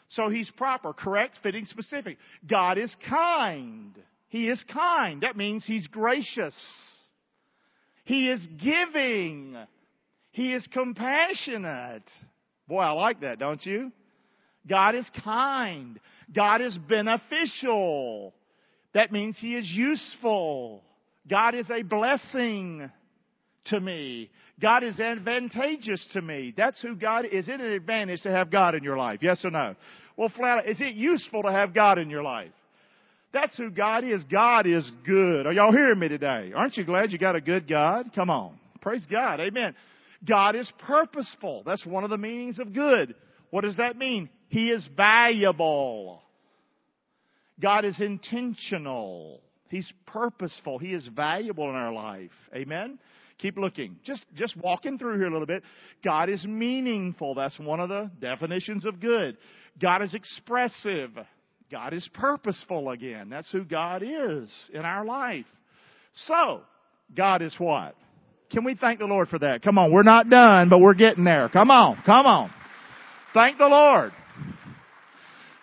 So 0.07 0.29
he's 0.29 0.49
proper, 0.51 0.93
correct, 0.93 1.37
fitting, 1.43 1.65
specific. 1.65 2.17
God 2.49 2.77
is 2.77 2.95
kind. 3.09 3.93
He 4.29 4.47
is 4.47 4.63
kind. 4.71 5.21
That 5.21 5.35
means 5.35 5.65
he's 5.65 5.87
gracious. 5.87 6.55
He 8.05 8.29
is 8.29 8.47
giving. 8.63 9.57
He 10.31 10.53
is 10.53 10.65
compassionate. 10.71 12.09
Boy, 12.65 12.79
I 12.79 12.91
like 12.91 13.21
that, 13.21 13.39
don't 13.39 13.63
you? 13.65 13.91
God 14.65 14.95
is 14.95 15.05
kind. 15.21 15.99
God 16.33 16.61
is 16.61 16.77
beneficial. 16.77 18.33
That 18.93 19.11
means 19.11 19.35
he 19.37 19.55
is 19.55 19.69
useful. 19.69 20.81
God 21.29 21.55
is 21.55 21.69
a 21.69 21.81
blessing 21.81 22.89
to 23.65 23.79
me. 23.79 24.29
God 24.61 24.83
is 24.83 24.99
advantageous 24.99 26.07
to 26.13 26.21
me. 26.21 26.53
That's 26.55 26.81
who 26.81 26.95
God 26.95 27.25
is. 27.25 27.45
Is 27.45 27.49
it 27.49 27.59
an 27.59 27.71
advantage 27.71 28.21
to 28.21 28.31
have 28.31 28.49
God 28.51 28.75
in 28.75 28.83
your 28.83 28.97
life? 28.97 29.19
Yes 29.21 29.43
or 29.43 29.51
no? 29.51 29.75
Well, 30.17 30.31
flat, 30.35 30.67
is 30.67 30.79
it 30.79 30.95
useful 30.95 31.43
to 31.43 31.51
have 31.51 31.73
God 31.73 31.97
in 31.97 32.09
your 32.09 32.23
life? 32.23 32.51
That's 33.33 33.57
who 33.57 33.69
God 33.69 34.05
is. 34.05 34.23
God 34.31 34.65
is 34.65 34.89
good. 35.05 35.45
Are 35.45 35.51
y'all 35.51 35.73
hearing 35.73 35.99
me 35.99 36.07
today? 36.07 36.53
Aren't 36.55 36.77
you 36.77 36.85
glad 36.85 37.11
you 37.11 37.17
got 37.17 37.35
a 37.35 37.41
good 37.41 37.67
God? 37.67 38.11
Come 38.15 38.29
on. 38.29 38.57
Praise 38.79 39.05
God. 39.11 39.41
Amen. 39.41 39.75
God 40.25 40.55
is 40.55 40.71
purposeful. 40.79 41.63
That's 41.65 41.85
one 41.85 42.05
of 42.05 42.09
the 42.09 42.17
meanings 42.17 42.59
of 42.59 42.73
good. 42.73 43.13
What 43.49 43.61
does 43.61 43.75
that 43.75 43.97
mean? 43.97 44.29
He 44.47 44.69
is 44.69 44.87
valuable. 44.95 46.21
God 47.59 47.83
is 47.83 47.99
intentional. 47.99 49.41
He's 49.69 49.91
purposeful. 50.05 50.79
He 50.79 50.93
is 50.93 51.07
valuable 51.07 51.69
in 51.69 51.75
our 51.75 51.91
life. 51.91 52.31
Amen. 52.53 52.99
Keep 53.39 53.57
looking. 53.57 53.97
Just, 54.03 54.25
just 54.35 54.55
walking 54.55 54.97
through 54.97 55.17
here 55.17 55.27
a 55.27 55.31
little 55.31 55.45
bit. 55.45 55.63
God 56.03 56.29
is 56.29 56.45
meaningful. 56.45 57.35
That's 57.35 57.59
one 57.59 57.79
of 57.79 57.89
the 57.89 58.09
definitions 58.19 58.85
of 58.85 58.99
good. 58.99 59.37
God 59.81 60.01
is 60.01 60.13
expressive. 60.13 61.11
God 61.71 61.93
is 61.93 62.07
purposeful 62.13 62.91
again. 62.91 63.29
That's 63.29 63.51
who 63.51 63.65
God 63.65 64.03
is 64.03 64.69
in 64.73 64.81
our 64.81 65.03
life. 65.05 65.45
So, 66.13 66.61
God 67.15 67.41
is 67.41 67.53
what? 67.57 67.95
Can 68.51 68.63
we 68.63 68.75
thank 68.75 68.99
the 68.99 69.05
Lord 69.05 69.27
for 69.27 69.39
that? 69.39 69.61
Come 69.63 69.77
on, 69.77 69.91
we're 69.91 70.03
not 70.03 70.29
done, 70.29 70.69
but 70.69 70.79
we're 70.79 70.93
getting 70.93 71.23
there. 71.23 71.49
Come 71.49 71.71
on, 71.71 72.01
come 72.05 72.25
on. 72.25 72.51
Thank 73.33 73.57
the 73.57 73.67
Lord. 73.67 74.13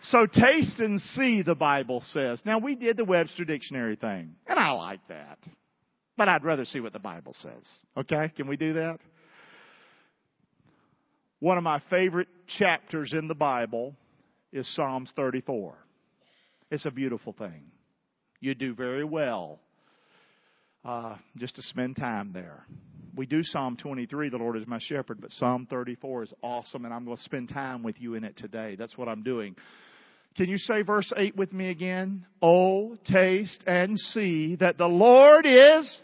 So 0.02 0.26
taste 0.26 0.80
and 0.80 1.00
see, 1.00 1.42
the 1.42 1.54
Bible 1.54 2.02
says. 2.08 2.40
Now 2.44 2.58
we 2.58 2.74
did 2.74 2.96
the 2.96 3.04
Webster 3.04 3.44
Dictionary 3.44 3.96
thing, 3.96 4.34
and 4.46 4.58
I 4.58 4.72
like 4.72 5.00
that. 5.08 5.38
But 6.22 6.28
I'd 6.28 6.44
rather 6.44 6.64
see 6.64 6.78
what 6.78 6.92
the 6.92 7.00
Bible 7.00 7.34
says. 7.40 7.64
Okay? 7.96 8.28
Can 8.36 8.46
we 8.46 8.56
do 8.56 8.74
that? 8.74 9.00
One 11.40 11.58
of 11.58 11.64
my 11.64 11.82
favorite 11.90 12.28
chapters 12.46 13.12
in 13.12 13.26
the 13.26 13.34
Bible 13.34 13.96
is 14.52 14.72
Psalms 14.76 15.12
34. 15.16 15.74
It's 16.70 16.86
a 16.86 16.92
beautiful 16.92 17.32
thing. 17.32 17.64
You 18.38 18.54
do 18.54 18.72
very 18.72 19.02
well 19.02 19.58
uh, 20.84 21.16
just 21.38 21.56
to 21.56 21.62
spend 21.62 21.96
time 21.96 22.30
there. 22.32 22.66
We 23.16 23.26
do 23.26 23.42
Psalm 23.42 23.76
23, 23.76 24.28
the 24.28 24.36
Lord 24.36 24.56
is 24.56 24.68
my 24.68 24.78
shepherd, 24.80 25.20
but 25.20 25.32
Psalm 25.32 25.66
34 25.68 26.22
is 26.22 26.32
awesome, 26.40 26.84
and 26.84 26.94
I'm 26.94 27.04
going 27.04 27.16
to 27.16 27.22
spend 27.24 27.48
time 27.48 27.82
with 27.82 28.00
you 28.00 28.14
in 28.14 28.22
it 28.22 28.36
today. 28.36 28.76
That's 28.76 28.96
what 28.96 29.08
I'm 29.08 29.24
doing. 29.24 29.56
Can 30.36 30.48
you 30.48 30.58
say 30.58 30.82
verse 30.82 31.12
8 31.16 31.36
with 31.36 31.52
me 31.52 31.70
again? 31.70 32.26
Oh, 32.40 32.96
taste 33.06 33.64
and 33.66 33.98
see 33.98 34.54
that 34.60 34.78
the 34.78 34.86
Lord 34.86 35.46
is 35.46 35.98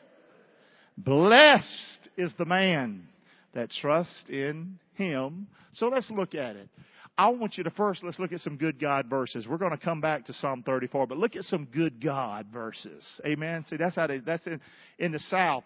blessed 1.05 2.09
is 2.17 2.33
the 2.39 2.45
man 2.45 3.07
that 3.55 3.71
trusts 3.71 4.25
in 4.29 4.79
him. 4.95 5.47
So 5.73 5.89
let's 5.89 6.11
look 6.11 6.35
at 6.35 6.57
it. 6.57 6.69
I 7.17 7.29
want 7.31 7.59
you 7.59 7.65
to 7.65 7.71
first, 7.71 8.05
let's 8.05 8.21
look 8.21 8.33
at 8.33 8.41
some 8.41 8.57
good 8.57 8.79
God 8.79 9.07
verses. 9.11 9.47
We're 9.49 9.59
going 9.59 9.73
to 9.73 9.79
come 9.79 10.01
back 10.01 10.27
to 10.27 10.33
Psalm 10.33 10.63
34, 10.65 11.09
but 11.09 11.19
look 11.19 11.35
at 11.35 11.43
some 11.45 11.65
good 11.65 12.01
God 12.03 12.47
verses. 12.53 13.21
Amen. 13.27 13.65
See, 13.69 13.77
that's 13.77 13.97
how 13.97 14.07
they, 14.07 14.19
that's 14.19 14.47
in, 14.47 14.61
in 15.01 15.11
the 15.11 15.19
South, 15.19 15.65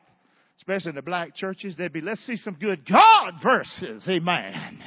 especially 0.56 0.90
in 0.90 0.96
the 0.96 1.02
black 1.02 1.34
churches, 1.34 1.76
they'd 1.76 1.92
be, 1.92 2.00
let's 2.00 2.24
see 2.26 2.36
some 2.36 2.54
good 2.54 2.88
God 2.88 3.34
verses. 3.42 4.02
Amen. 4.08 4.82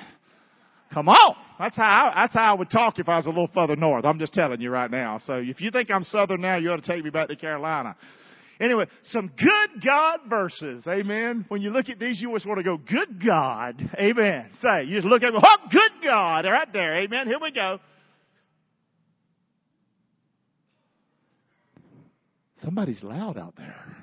Come 0.92 1.10
on. 1.10 1.36
That's 1.60 1.75
how 1.75 1.84
I, 1.84 2.22
that's 2.24 2.34
how 2.34 2.56
I 2.56 2.58
would 2.58 2.72
talk 2.72 2.98
if 2.98 3.10
I 3.10 3.18
was 3.18 3.25
a 3.25 3.30
little 3.30 3.50
further 3.54 3.75
north. 3.75 4.06
I'm 4.06 4.18
just 4.18 4.34
telling 4.34 4.60
you 4.60 4.72
right 4.72 4.90
now. 4.90 5.20
So 5.25 5.36
if 5.36 5.62
you 5.62 5.70
think 5.70 5.92
I'm 5.92 6.04
southern 6.04 6.42
now, 6.42 6.58
you 6.58 6.72
ought 6.72 6.84
to 6.84 6.92
take 6.92 7.04
me 7.04 7.12
back 7.12 7.28
to 7.28 7.36
Carolina. 7.36 7.96
Anyway, 8.59 8.85
some 9.03 9.27
good 9.38 9.83
God 9.83 10.21
verses. 10.29 10.85
Amen. 10.88 11.45
When 11.50 11.62
you 11.62 11.71
look 11.71 11.89
at 11.89 12.00
these, 12.00 12.21
you 12.21 12.29
always 12.29 12.45
want 12.45 12.57
to 12.59 12.63
go, 12.63 12.77
good 12.77 13.24
God. 13.25 13.81
Amen. 14.00 14.50
Say, 14.62 14.85
you 14.85 14.95
just 14.95 15.05
look 15.05 15.24
at 15.24 15.33
them, 15.33 15.41
oh, 15.45 15.67
good 15.69 15.91
God. 16.03 16.45
Right 16.45 16.71
there. 16.71 17.01
Amen. 17.01 17.27
Here 17.27 17.39
we 17.41 17.51
go. 17.51 17.79
Somebody's 22.62 23.03
loud 23.03 23.38
out 23.38 23.55
there. 23.57 23.97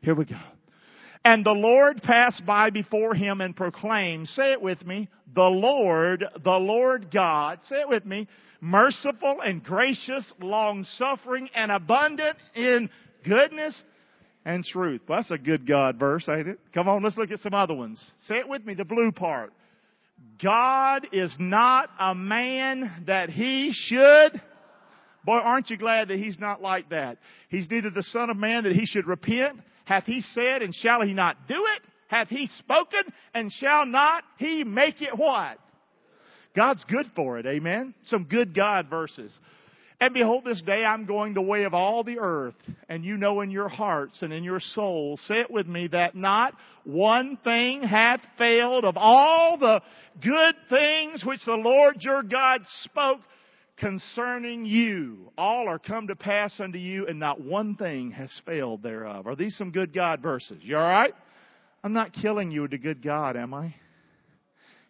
Here 0.00 0.14
we 0.14 0.24
go. 0.24 0.40
And 1.24 1.44
the 1.44 1.52
Lord 1.52 2.02
passed 2.02 2.44
by 2.44 2.70
before 2.70 3.14
him 3.14 3.40
and 3.40 3.56
proclaimed, 3.56 4.28
say 4.28 4.52
it 4.52 4.60
with 4.60 4.84
me, 4.84 5.08
the 5.34 5.42
Lord, 5.42 6.24
the 6.42 6.50
Lord 6.50 7.10
God, 7.10 7.60
say 7.68 7.76
it 7.76 7.88
with 7.88 8.04
me, 8.04 8.28
merciful 8.60 9.38
and 9.44 9.62
gracious, 9.62 10.30
long 10.40 10.84
suffering 10.84 11.48
and 11.54 11.72
abundant 11.72 12.36
in 12.54 12.90
goodness 13.24 13.80
and 14.44 14.64
truth. 14.64 15.02
Well, 15.08 15.18
that's 15.18 15.30
a 15.30 15.38
good 15.38 15.66
God 15.66 15.98
verse, 15.98 16.28
ain't 16.28 16.48
it? 16.48 16.60
Come 16.72 16.88
on, 16.88 17.02
let's 17.02 17.16
look 17.16 17.30
at 17.30 17.40
some 17.40 17.54
other 17.54 17.74
ones. 17.74 18.04
Say 18.26 18.36
it 18.36 18.48
with 18.48 18.64
me, 18.64 18.74
the 18.74 18.84
blue 18.84 19.12
part. 19.12 19.52
God 20.42 21.08
is 21.12 21.34
not 21.38 21.90
a 21.98 22.14
man 22.14 23.04
that 23.06 23.30
he 23.30 23.72
should. 23.72 24.40
Boy, 25.24 25.38
aren't 25.38 25.70
you 25.70 25.76
glad 25.76 26.08
that 26.08 26.18
he's 26.18 26.38
not 26.38 26.60
like 26.60 26.90
that? 26.90 27.18
He's 27.48 27.70
neither 27.70 27.90
the 27.90 28.02
son 28.02 28.30
of 28.30 28.36
man 28.36 28.64
that 28.64 28.72
he 28.72 28.86
should 28.86 29.06
repent. 29.06 29.60
Hath 29.84 30.04
he 30.04 30.22
said 30.32 30.62
and 30.62 30.74
shall 30.74 31.02
he 31.02 31.14
not 31.14 31.48
do 31.48 31.54
it? 31.54 31.82
Hath 32.08 32.28
he 32.28 32.48
spoken 32.58 33.02
and 33.34 33.50
shall 33.50 33.86
not 33.86 34.24
he 34.38 34.64
make 34.64 35.00
it 35.00 35.16
what? 35.16 35.58
God's 36.54 36.84
good 36.84 37.06
for 37.16 37.38
it. 37.38 37.46
Amen. 37.46 37.94
Some 38.06 38.24
good 38.24 38.54
God 38.54 38.88
verses. 38.88 39.36
And 40.04 40.12
behold, 40.12 40.44
this 40.44 40.60
day 40.60 40.84
I'm 40.84 41.06
going 41.06 41.32
the 41.32 41.40
way 41.40 41.64
of 41.64 41.72
all 41.72 42.04
the 42.04 42.18
earth, 42.18 42.56
and 42.90 43.02
you 43.06 43.16
know 43.16 43.40
in 43.40 43.50
your 43.50 43.70
hearts 43.70 44.20
and 44.20 44.34
in 44.34 44.44
your 44.44 44.60
souls, 44.60 45.18
say 45.26 45.36
it 45.36 45.50
with 45.50 45.66
me, 45.66 45.86
that 45.92 46.14
not 46.14 46.52
one 46.84 47.38
thing 47.42 47.82
hath 47.82 48.20
failed 48.36 48.84
of 48.84 48.98
all 48.98 49.56
the 49.56 49.80
good 50.22 50.56
things 50.68 51.24
which 51.24 51.42
the 51.46 51.54
Lord 51.54 52.02
your 52.02 52.22
God 52.22 52.60
spoke 52.82 53.20
concerning 53.78 54.66
you. 54.66 55.32
All 55.38 55.70
are 55.70 55.78
come 55.78 56.08
to 56.08 56.16
pass 56.16 56.60
unto 56.60 56.76
you, 56.76 57.06
and 57.06 57.18
not 57.18 57.40
one 57.40 57.74
thing 57.74 58.10
has 58.10 58.30
failed 58.44 58.82
thereof. 58.82 59.26
Are 59.26 59.34
these 59.34 59.56
some 59.56 59.70
good 59.70 59.94
God 59.94 60.20
verses? 60.20 60.58
You 60.60 60.76
alright? 60.76 61.14
I'm 61.82 61.94
not 61.94 62.12
killing 62.12 62.50
you 62.50 62.60
with 62.60 62.72
the 62.72 62.78
good 62.78 63.02
God, 63.02 63.38
am 63.38 63.54
I? 63.54 63.74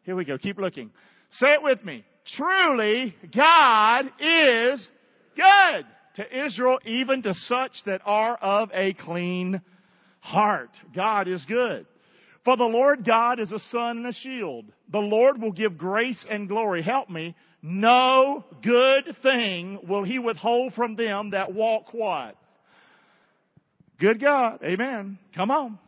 Here 0.03 0.17
we 0.17 0.25
go. 0.25 0.39
Keep 0.39 0.59
looking. 0.59 0.91
Say 1.31 1.53
it 1.53 1.63
with 1.63 1.85
me. 1.85 2.05
Truly, 2.37 3.15
God 3.33 4.07
is 4.19 4.89
good 5.37 5.87
to 6.17 6.45
Israel, 6.45 6.79
even 6.85 7.23
to 7.23 7.35
such 7.35 7.73
that 7.87 8.01
are 8.05 8.37
of 8.37 8.71
a 8.73 8.95
clean 8.95 9.61
heart. 10.21 10.71
God 10.95 11.29
is 11.29 11.45
good. 11.47 11.87
For 12.45 12.57
the 12.57 12.65
Lord 12.65 13.05
God 13.05 13.41
is 13.41 13.53
a 13.53 13.59
sun 13.59 13.99
and 13.99 14.07
a 14.07 14.13
shield. 14.13 14.67
The 14.93 14.99
Lord 14.99 15.41
will 15.41 15.53
give 15.53 15.79
grace 15.79 16.25
and 16.31 16.47
glory. 16.47 16.83
Help 16.83 17.09
me. 17.09 17.35
No 17.63 18.45
good 18.63 19.17
thing 19.23 19.79
will 19.89 20.05
he 20.05 20.19
withhold 20.19 20.75
from 20.75 20.97
them 20.97 21.31
that 21.31 21.55
walk 21.55 21.95
what? 21.95 22.37
Good 23.99 24.21
God. 24.21 24.61
Amen. 24.63 25.19
Come 25.35 25.51
on. 25.51 25.79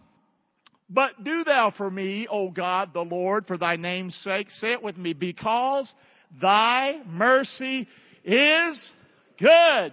But 0.88 1.22
do 1.22 1.44
thou 1.44 1.72
for 1.76 1.90
me, 1.90 2.26
O 2.30 2.50
God, 2.50 2.94
the 2.94 3.00
Lord, 3.00 3.46
for 3.46 3.58
thy 3.58 3.76
name's 3.76 4.16
sake, 4.22 4.50
say 4.50 4.72
it 4.72 4.82
with 4.82 4.96
me, 4.96 5.12
because 5.12 5.92
thy 6.40 7.00
mercy 7.06 7.88
is 8.24 8.90
good. 9.38 9.92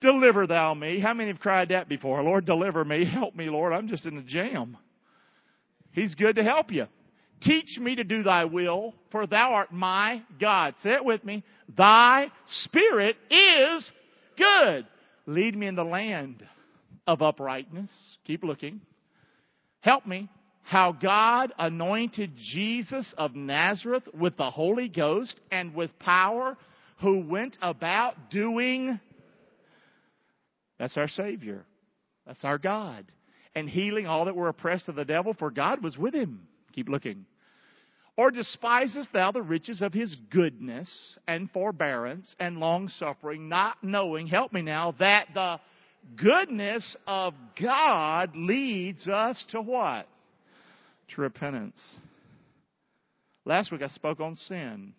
Deliver 0.00 0.46
thou 0.46 0.72
me. 0.74 0.98
How 1.00 1.12
many 1.12 1.30
have 1.30 1.40
cried 1.40 1.68
that 1.68 1.88
before? 1.88 2.22
Lord, 2.22 2.46
deliver 2.46 2.84
me. 2.84 3.04
Help 3.04 3.36
me, 3.36 3.50
Lord. 3.50 3.72
I'm 3.72 3.88
just 3.88 4.06
in 4.06 4.16
a 4.16 4.22
jam. 4.22 4.76
He's 5.92 6.14
good 6.14 6.36
to 6.36 6.42
help 6.42 6.70
you. 6.72 6.86
Teach 7.42 7.78
me 7.78 7.94
to 7.96 8.04
do 8.04 8.22
thy 8.22 8.44
will, 8.44 8.94
for 9.10 9.26
thou 9.26 9.52
art 9.52 9.72
my 9.72 10.22
God. 10.38 10.74
Say 10.82 10.90
it 10.90 11.04
with 11.04 11.24
me. 11.24 11.42
Thy 11.76 12.26
spirit 12.46 13.16
is 13.30 13.90
good. 14.36 14.86
Lead 15.26 15.56
me 15.56 15.66
in 15.66 15.74
the 15.74 15.84
land 15.84 16.44
of 17.06 17.22
uprightness. 17.22 17.90
Keep 18.26 18.44
looking. 18.44 18.80
Help 19.80 20.06
me. 20.06 20.28
How 20.62 20.92
God 20.92 21.52
anointed 21.58 22.32
Jesus 22.52 23.12
of 23.16 23.34
Nazareth 23.34 24.04
with 24.14 24.36
the 24.36 24.50
Holy 24.50 24.88
Ghost 24.88 25.40
and 25.50 25.74
with 25.74 25.98
power, 25.98 26.56
who 27.00 27.20
went 27.26 27.56
about 27.62 28.30
doing. 28.30 29.00
That's 30.78 30.96
our 30.96 31.08
Savior. 31.08 31.64
That's 32.26 32.44
our 32.44 32.58
God. 32.58 33.06
And 33.54 33.68
healing 33.68 34.06
all 34.06 34.26
that 34.26 34.36
were 34.36 34.48
oppressed 34.48 34.88
of 34.88 34.94
the 34.94 35.04
devil, 35.04 35.34
for 35.34 35.50
God 35.50 35.82
was 35.82 35.98
with 35.98 36.14
him. 36.14 36.46
Keep 36.72 36.88
looking. 36.88 37.26
Or 38.16 38.30
despisest 38.30 39.08
thou 39.12 39.32
the 39.32 39.42
riches 39.42 39.82
of 39.82 39.94
his 39.94 40.14
goodness 40.30 41.18
and 41.26 41.50
forbearance 41.50 42.34
and 42.38 42.58
long 42.58 42.88
suffering, 42.88 43.48
not 43.48 43.82
knowing, 43.82 44.26
help 44.26 44.52
me 44.52 44.62
now, 44.62 44.94
that 44.98 45.28
the 45.32 45.58
goodness 46.16 46.96
of 47.06 47.34
God 47.60 48.36
leads 48.36 49.08
us 49.08 49.42
to 49.50 49.60
what? 49.60 50.06
To 51.14 51.22
repentance. 51.22 51.80
Last 53.44 53.72
week 53.72 53.82
I 53.82 53.88
spoke 53.88 54.20
on 54.20 54.34
sin. 54.34 54.92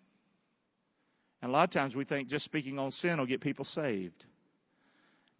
And 1.42 1.50
a 1.50 1.52
lot 1.52 1.64
of 1.64 1.72
times 1.72 1.94
we 1.94 2.04
think 2.04 2.28
just 2.28 2.44
speaking 2.44 2.78
on 2.78 2.92
sin 2.92 3.18
will 3.18 3.26
get 3.26 3.40
people 3.40 3.64
saved. 3.64 4.24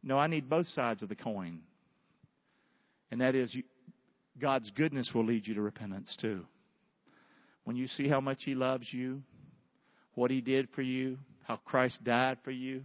No, 0.03 0.19
I 0.19 0.27
need 0.27 0.51
both 0.51 0.67
sides 0.67 1.03
of 1.03 1.09
the 1.09 1.15
coin. 1.15 1.61
And 3.13 3.21
that 3.21 3.37
is, 3.37 3.57
God's 4.41 4.71
goodness 4.73 5.13
will 5.15 5.25
lead 5.25 5.47
you 5.47 5.55
to 5.55 5.63
repentance 5.63 6.17
too. 6.21 6.45
When 7.65 7.77
you 7.77 7.87
see 7.87 8.09
how 8.09 8.21
much 8.21 8.43
He 8.45 8.57
loves 8.57 8.93
you, 8.93 9.23
what 10.15 10.33
He 10.33 10.41
did 10.41 10.69
for 10.75 10.83
you, 10.83 11.19
how 11.45 11.57
Christ 11.65 12.03
died 12.03 12.39
for 12.43 12.51
you, 12.51 12.83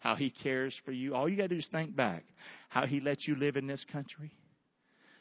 how 0.00 0.14
He 0.14 0.28
cares 0.28 0.74
for 0.84 0.92
you. 0.92 1.14
All 1.14 1.26
you 1.26 1.36
got 1.36 1.44
to 1.44 1.48
do 1.48 1.56
is 1.56 1.68
think 1.72 1.96
back 1.96 2.24
how 2.68 2.84
He 2.84 3.00
lets 3.00 3.26
you 3.26 3.34
live 3.34 3.56
in 3.56 3.66
this 3.66 3.84
country, 3.90 4.30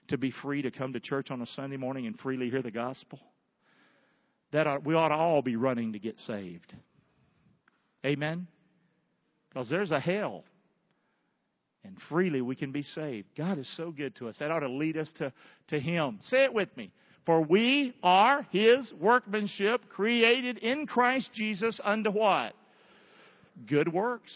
to 0.10 0.18
be 0.18 0.32
free 0.32 0.62
to 0.62 0.72
come 0.72 0.94
to 0.94 1.00
church 1.00 1.32
on 1.32 1.42
a 1.42 1.46
Sunday 1.48 1.78
morning 1.78 2.08
and 2.08 2.20
freely 2.20 2.50
hear 2.50 2.62
the 2.62 2.72
gospel. 2.72 3.20
That 4.52 4.68
ought, 4.68 4.86
we 4.86 4.96
ought 4.96 5.10
to 5.10 5.16
all 5.16 5.42
be 5.42 5.56
running 5.56 5.94
to 5.94 6.00
get 6.00 6.20
saved. 6.20 6.74
Amen? 8.06 8.48
Because 9.50 9.70
there's 9.70 9.92
a 9.92 10.00
hell. 10.00 10.44
And 11.84 11.98
freely 12.10 12.42
we 12.42 12.56
can 12.56 12.72
be 12.72 12.84
saved. 12.84 13.28
God 13.38 13.58
is 13.58 13.72
so 13.78 13.92
good 13.92 14.16
to 14.18 14.28
us. 14.28 14.36
That 14.40 14.52
ought 14.52 14.60
to 14.60 14.70
lead 14.70 14.98
us 14.98 15.12
to, 15.18 15.32
to 15.70 15.80
Him. 15.80 16.20
Say 16.24 16.44
it 16.44 16.54
with 16.54 16.76
me. 16.76 16.92
For 17.26 17.42
we 17.42 17.94
are 18.04 18.46
His 18.52 18.92
workmanship, 19.00 19.90
created 19.90 20.58
in 20.58 20.86
Christ 20.86 21.30
Jesus 21.34 21.80
unto 21.84 22.12
what? 22.12 22.54
Good 23.66 23.92
works 23.92 24.34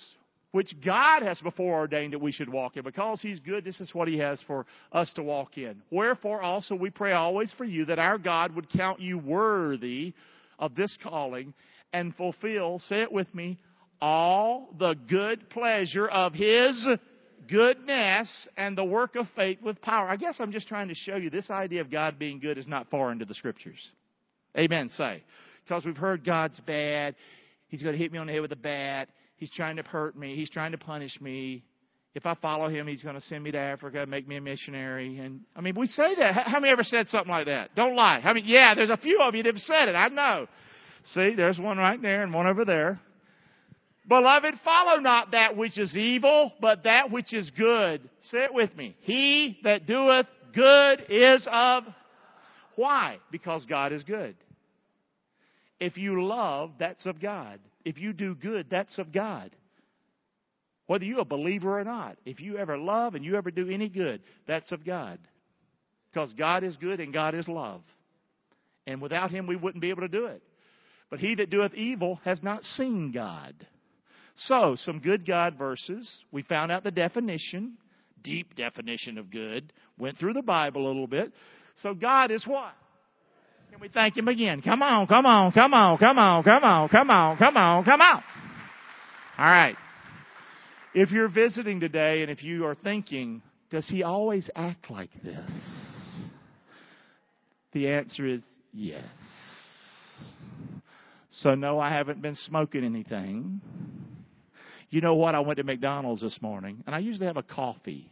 which 0.51 0.75
God 0.83 1.23
has 1.23 1.39
before 1.41 1.75
ordained 1.75 2.13
that 2.13 2.19
we 2.19 2.31
should 2.31 2.49
walk 2.49 2.75
in. 2.77 2.83
Because 2.83 3.21
He's 3.21 3.39
good, 3.39 3.63
this 3.63 3.79
is 3.79 3.93
what 3.93 4.07
He 4.07 4.17
has 4.17 4.41
for 4.45 4.65
us 4.91 5.11
to 5.13 5.23
walk 5.23 5.57
in. 5.57 5.81
Wherefore 5.89 6.41
also 6.41 6.75
we 6.75 6.89
pray 6.89 7.13
always 7.13 7.53
for 7.57 7.63
you 7.63 7.85
that 7.85 7.99
our 7.99 8.17
God 8.17 8.55
would 8.55 8.69
count 8.69 8.99
you 8.99 9.17
worthy 9.17 10.13
of 10.59 10.75
this 10.75 10.95
calling 11.01 11.53
and 11.93 12.15
fulfill, 12.15 12.79
say 12.79 13.01
it 13.01 13.11
with 13.11 13.33
me, 13.33 13.59
all 14.01 14.73
the 14.79 14.95
good 15.07 15.49
pleasure 15.49 16.07
of 16.07 16.33
His 16.33 16.87
goodness 17.49 18.47
and 18.57 18.77
the 18.77 18.83
work 18.83 19.15
of 19.15 19.27
faith 19.35 19.59
with 19.61 19.81
power. 19.81 20.07
I 20.07 20.15
guess 20.15 20.35
I'm 20.39 20.51
just 20.51 20.67
trying 20.67 20.87
to 20.87 20.95
show 20.95 21.17
you 21.17 21.29
this 21.29 21.49
idea 21.49 21.81
of 21.81 21.91
God 21.91 22.17
being 22.17 22.39
good 22.39 22.57
is 22.57 22.67
not 22.67 22.89
far 22.89 23.11
into 23.11 23.25
the 23.25 23.33
scriptures. 23.33 23.79
Amen. 24.57 24.89
Say. 24.89 25.23
Because 25.63 25.85
we've 25.85 25.97
heard 25.97 26.25
God's 26.25 26.59
bad. 26.61 27.15
He's 27.67 27.83
going 27.83 27.93
to 27.93 28.01
hit 28.01 28.11
me 28.11 28.17
on 28.17 28.27
the 28.27 28.33
head 28.33 28.41
with 28.41 28.51
a 28.51 28.57
bat. 28.57 29.09
He's 29.37 29.51
trying 29.51 29.77
to 29.77 29.83
hurt 29.83 30.17
me. 30.17 30.35
He's 30.35 30.49
trying 30.49 30.71
to 30.71 30.77
punish 30.77 31.19
me. 31.21 31.63
If 32.13 32.25
I 32.25 32.35
follow 32.35 32.67
him, 32.67 32.87
he's 32.87 33.01
going 33.01 33.15
to 33.15 33.21
send 33.21 33.43
me 33.43 33.51
to 33.51 33.57
Africa, 33.57 34.05
make 34.05 34.27
me 34.27 34.35
a 34.35 34.41
missionary. 34.41 35.17
And 35.19 35.41
I 35.55 35.61
mean, 35.61 35.75
we 35.77 35.87
say 35.87 36.15
that. 36.15 36.47
How 36.47 36.59
many 36.59 36.71
ever 36.71 36.83
said 36.83 37.07
something 37.07 37.31
like 37.31 37.45
that? 37.45 37.73
Don't 37.75 37.95
lie. 37.95 38.19
I 38.23 38.33
mean, 38.33 38.43
Yeah, 38.45 38.75
there's 38.75 38.89
a 38.89 38.97
few 38.97 39.21
of 39.21 39.33
you 39.33 39.43
that 39.43 39.53
have 39.53 39.61
said 39.61 39.87
it. 39.87 39.95
I 39.95 40.09
know. 40.09 40.47
See, 41.05 41.33
there's 41.35 41.59
one 41.59 41.77
right 41.77 42.01
there 42.01 42.23
and 42.23 42.33
one 42.33 42.47
over 42.47 42.65
there. 42.65 42.99
Beloved, 44.07 44.55
follow 44.63 44.99
not 44.99 45.31
that 45.31 45.55
which 45.55 45.77
is 45.77 45.95
evil, 45.95 46.53
but 46.59 46.83
that 46.83 47.11
which 47.11 47.33
is 47.33 47.49
good. 47.51 48.09
Say 48.23 48.43
it 48.43 48.53
with 48.53 48.75
me. 48.75 48.95
He 49.01 49.59
that 49.63 49.87
doeth 49.87 50.27
good 50.53 51.05
is 51.09 51.47
of. 51.51 51.83
Why? 52.75 53.19
Because 53.31 53.65
God 53.65 53.93
is 53.93 54.03
good. 54.03 54.35
If 55.79 55.97
you 55.97 56.23
love, 56.23 56.71
that's 56.79 57.05
of 57.05 57.19
God. 57.19 57.59
If 57.85 57.97
you 57.99 58.13
do 58.13 58.35
good, 58.35 58.67
that's 58.69 58.97
of 58.97 59.11
God. 59.11 59.51
Whether 60.87 61.05
you're 61.05 61.21
a 61.21 61.25
believer 61.25 61.79
or 61.79 61.83
not, 61.83 62.17
if 62.25 62.39
you 62.39 62.57
ever 62.57 62.77
love 62.77 63.15
and 63.15 63.23
you 63.23 63.37
ever 63.37 63.49
do 63.49 63.69
any 63.69 63.87
good, 63.87 64.21
that's 64.47 64.71
of 64.71 64.85
God. 64.85 65.19
Because 66.11 66.33
God 66.33 66.63
is 66.63 66.75
good 66.77 66.99
and 66.99 67.13
God 67.13 67.33
is 67.33 67.47
love. 67.47 67.81
And 68.85 69.01
without 69.01 69.31
Him, 69.31 69.47
we 69.47 69.55
wouldn't 69.55 69.81
be 69.81 69.89
able 69.89 70.01
to 70.01 70.09
do 70.09 70.25
it. 70.25 70.43
But 71.11 71.19
he 71.19 71.35
that 71.35 71.51
doeth 71.51 71.75
evil 71.75 72.19
has 72.23 72.41
not 72.41 72.63
seen 72.63 73.11
God. 73.11 73.53
So, 74.37 74.75
some 74.77 74.99
good 74.99 75.27
God 75.27 75.57
verses. 75.57 76.09
We 76.31 76.41
found 76.41 76.71
out 76.71 76.83
the 76.83 76.89
definition, 76.89 77.77
deep 78.23 78.55
definition 78.55 79.17
of 79.17 79.29
good. 79.29 79.73
Went 79.99 80.17
through 80.17 80.33
the 80.33 80.41
Bible 80.41 80.87
a 80.87 80.87
little 80.87 81.05
bit. 81.05 81.33
So, 81.83 81.93
God 81.93 82.31
is 82.31 82.47
what? 82.47 82.73
Can 83.69 83.81
we 83.81 83.89
thank 83.89 84.17
Him 84.17 84.29
again? 84.29 84.61
Come 84.61 84.81
on, 84.81 85.05
come 85.05 85.25
on, 85.25 85.51
come 85.51 85.73
on, 85.73 85.97
come 85.97 86.17
on, 86.17 86.43
come 86.43 86.63
on, 86.63 86.89
come 86.89 87.09
on, 87.09 87.37
come 87.37 87.57
on, 87.57 87.83
come 87.83 88.01
on. 88.01 88.23
All 89.37 89.45
right. 89.45 89.75
If 90.93 91.11
you're 91.11 91.29
visiting 91.29 91.81
today 91.81 92.21
and 92.21 92.31
if 92.31 92.41
you 92.43 92.65
are 92.65 92.75
thinking, 92.75 93.41
does 93.69 93.87
He 93.87 94.01
always 94.03 94.49
act 94.55 94.89
like 94.89 95.11
this? 95.23 95.49
The 97.73 97.89
answer 97.89 98.25
is 98.25 98.41
yes. 98.73 99.03
So, 101.31 101.55
no, 101.55 101.79
I 101.79 101.89
haven't 101.89 102.21
been 102.21 102.35
smoking 102.35 102.83
anything. 102.83 103.61
You 104.89 104.99
know 104.99 105.15
what? 105.15 105.33
I 105.33 105.39
went 105.39 105.57
to 105.57 105.63
McDonald's 105.63 106.21
this 106.21 106.37
morning, 106.41 106.83
and 106.85 106.93
I 106.93 106.99
usually 106.99 107.27
have 107.27 107.37
a 107.37 107.43
coffee. 107.43 108.09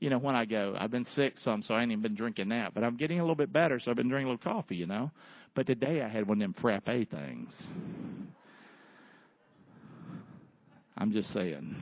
You 0.00 0.10
know, 0.10 0.18
when 0.18 0.34
I 0.34 0.44
go, 0.44 0.76
I've 0.78 0.90
been 0.90 1.04
sick 1.04 1.34
some, 1.38 1.62
so 1.62 1.74
I 1.74 1.82
ain't 1.82 1.92
even 1.92 2.02
been 2.02 2.16
drinking 2.16 2.48
that. 2.48 2.74
But 2.74 2.82
I'm 2.82 2.96
getting 2.96 3.20
a 3.20 3.22
little 3.22 3.36
bit 3.36 3.52
better, 3.52 3.78
so 3.78 3.90
I've 3.90 3.96
been 3.96 4.08
drinking 4.08 4.28
a 4.28 4.30
little 4.32 4.52
coffee, 4.52 4.76
you 4.76 4.86
know. 4.86 5.12
But 5.54 5.66
today 5.66 6.02
I 6.02 6.08
had 6.08 6.26
one 6.26 6.38
of 6.38 6.40
them 6.40 6.54
frappe 6.60 6.86
things. 6.86 7.56
I'm 10.96 11.12
just 11.12 11.32
saying. 11.32 11.76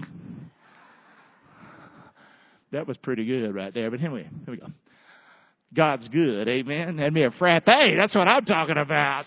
That 2.72 2.86
was 2.86 2.98
pretty 2.98 3.24
good 3.24 3.54
right 3.54 3.72
there. 3.72 3.90
But 3.90 4.00
anyway, 4.00 4.28
here 4.44 4.52
we 4.52 4.56
go. 4.58 4.66
God's 5.74 6.08
good, 6.08 6.46
amen. 6.48 6.98
Had 6.98 7.12
me 7.14 7.24
a 7.24 7.30
frappe. 7.30 7.64
That's 7.64 8.14
what 8.14 8.28
I'm 8.28 8.44
talking 8.44 8.76
about. 8.76 9.24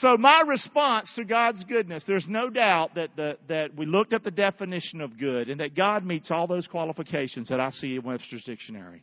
So 0.00 0.18
my 0.18 0.42
response 0.46 1.10
to 1.16 1.24
God's 1.24 1.64
goodness, 1.64 2.04
there's 2.06 2.26
no 2.28 2.50
doubt 2.50 2.96
that, 2.96 3.16
the, 3.16 3.38
that 3.48 3.74
we 3.74 3.86
looked 3.86 4.12
at 4.12 4.24
the 4.24 4.30
definition 4.30 5.00
of 5.00 5.18
good 5.18 5.48
and 5.48 5.60
that 5.60 5.74
God 5.74 6.04
meets 6.04 6.30
all 6.30 6.46
those 6.46 6.66
qualifications 6.66 7.48
that 7.48 7.60
I 7.60 7.70
see 7.70 7.96
in 7.96 8.02
Webster's 8.02 8.44
dictionary. 8.44 9.02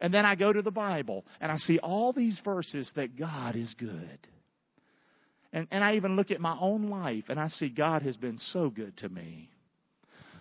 And 0.00 0.12
then 0.12 0.26
I 0.26 0.34
go 0.34 0.52
to 0.52 0.62
the 0.62 0.72
Bible 0.72 1.24
and 1.40 1.52
I 1.52 1.58
see 1.58 1.78
all 1.78 2.12
these 2.12 2.40
verses 2.44 2.90
that 2.96 3.16
God 3.16 3.54
is 3.54 3.72
good. 3.78 4.18
And, 5.52 5.68
and 5.70 5.84
I 5.84 5.94
even 5.94 6.16
look 6.16 6.32
at 6.32 6.40
my 6.40 6.56
own 6.60 6.90
life 6.90 7.24
and 7.28 7.38
I 7.38 7.48
see 7.48 7.68
God 7.68 8.02
has 8.02 8.16
been 8.16 8.38
so 8.38 8.68
good 8.68 8.96
to 8.98 9.08
me. 9.08 9.48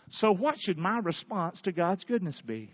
So 0.10 0.34
what 0.34 0.56
should 0.60 0.80
my 0.80 0.98
response 0.98 1.62
to 1.62 1.72
God's 1.72 2.04
goodness 2.04 2.42
be? 2.46 2.74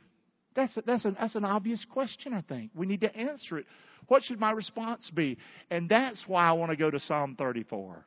That's, 0.56 0.76
a, 0.76 0.84
that's, 0.86 1.06
a, 1.06 1.16
that's 1.20 1.36
an 1.36 1.46
obvious 1.46 1.86
question, 1.92 2.34
I 2.34 2.42
think. 2.42 2.72
We 2.76 2.86
need 2.86 3.02
to 3.02 3.16
answer 3.16 3.58
it. 3.58 3.66
What 4.08 4.24
should 4.24 4.40
my 4.40 4.52
response 4.52 5.10
be? 5.14 5.38
And 5.70 5.88
that's 5.88 6.24
why 6.28 6.48
I 6.48 6.52
want 6.54 6.72
to 6.72 6.78
go 6.78 6.92
to 6.92 7.00
Psalm 7.00 7.36
34. 7.38 8.06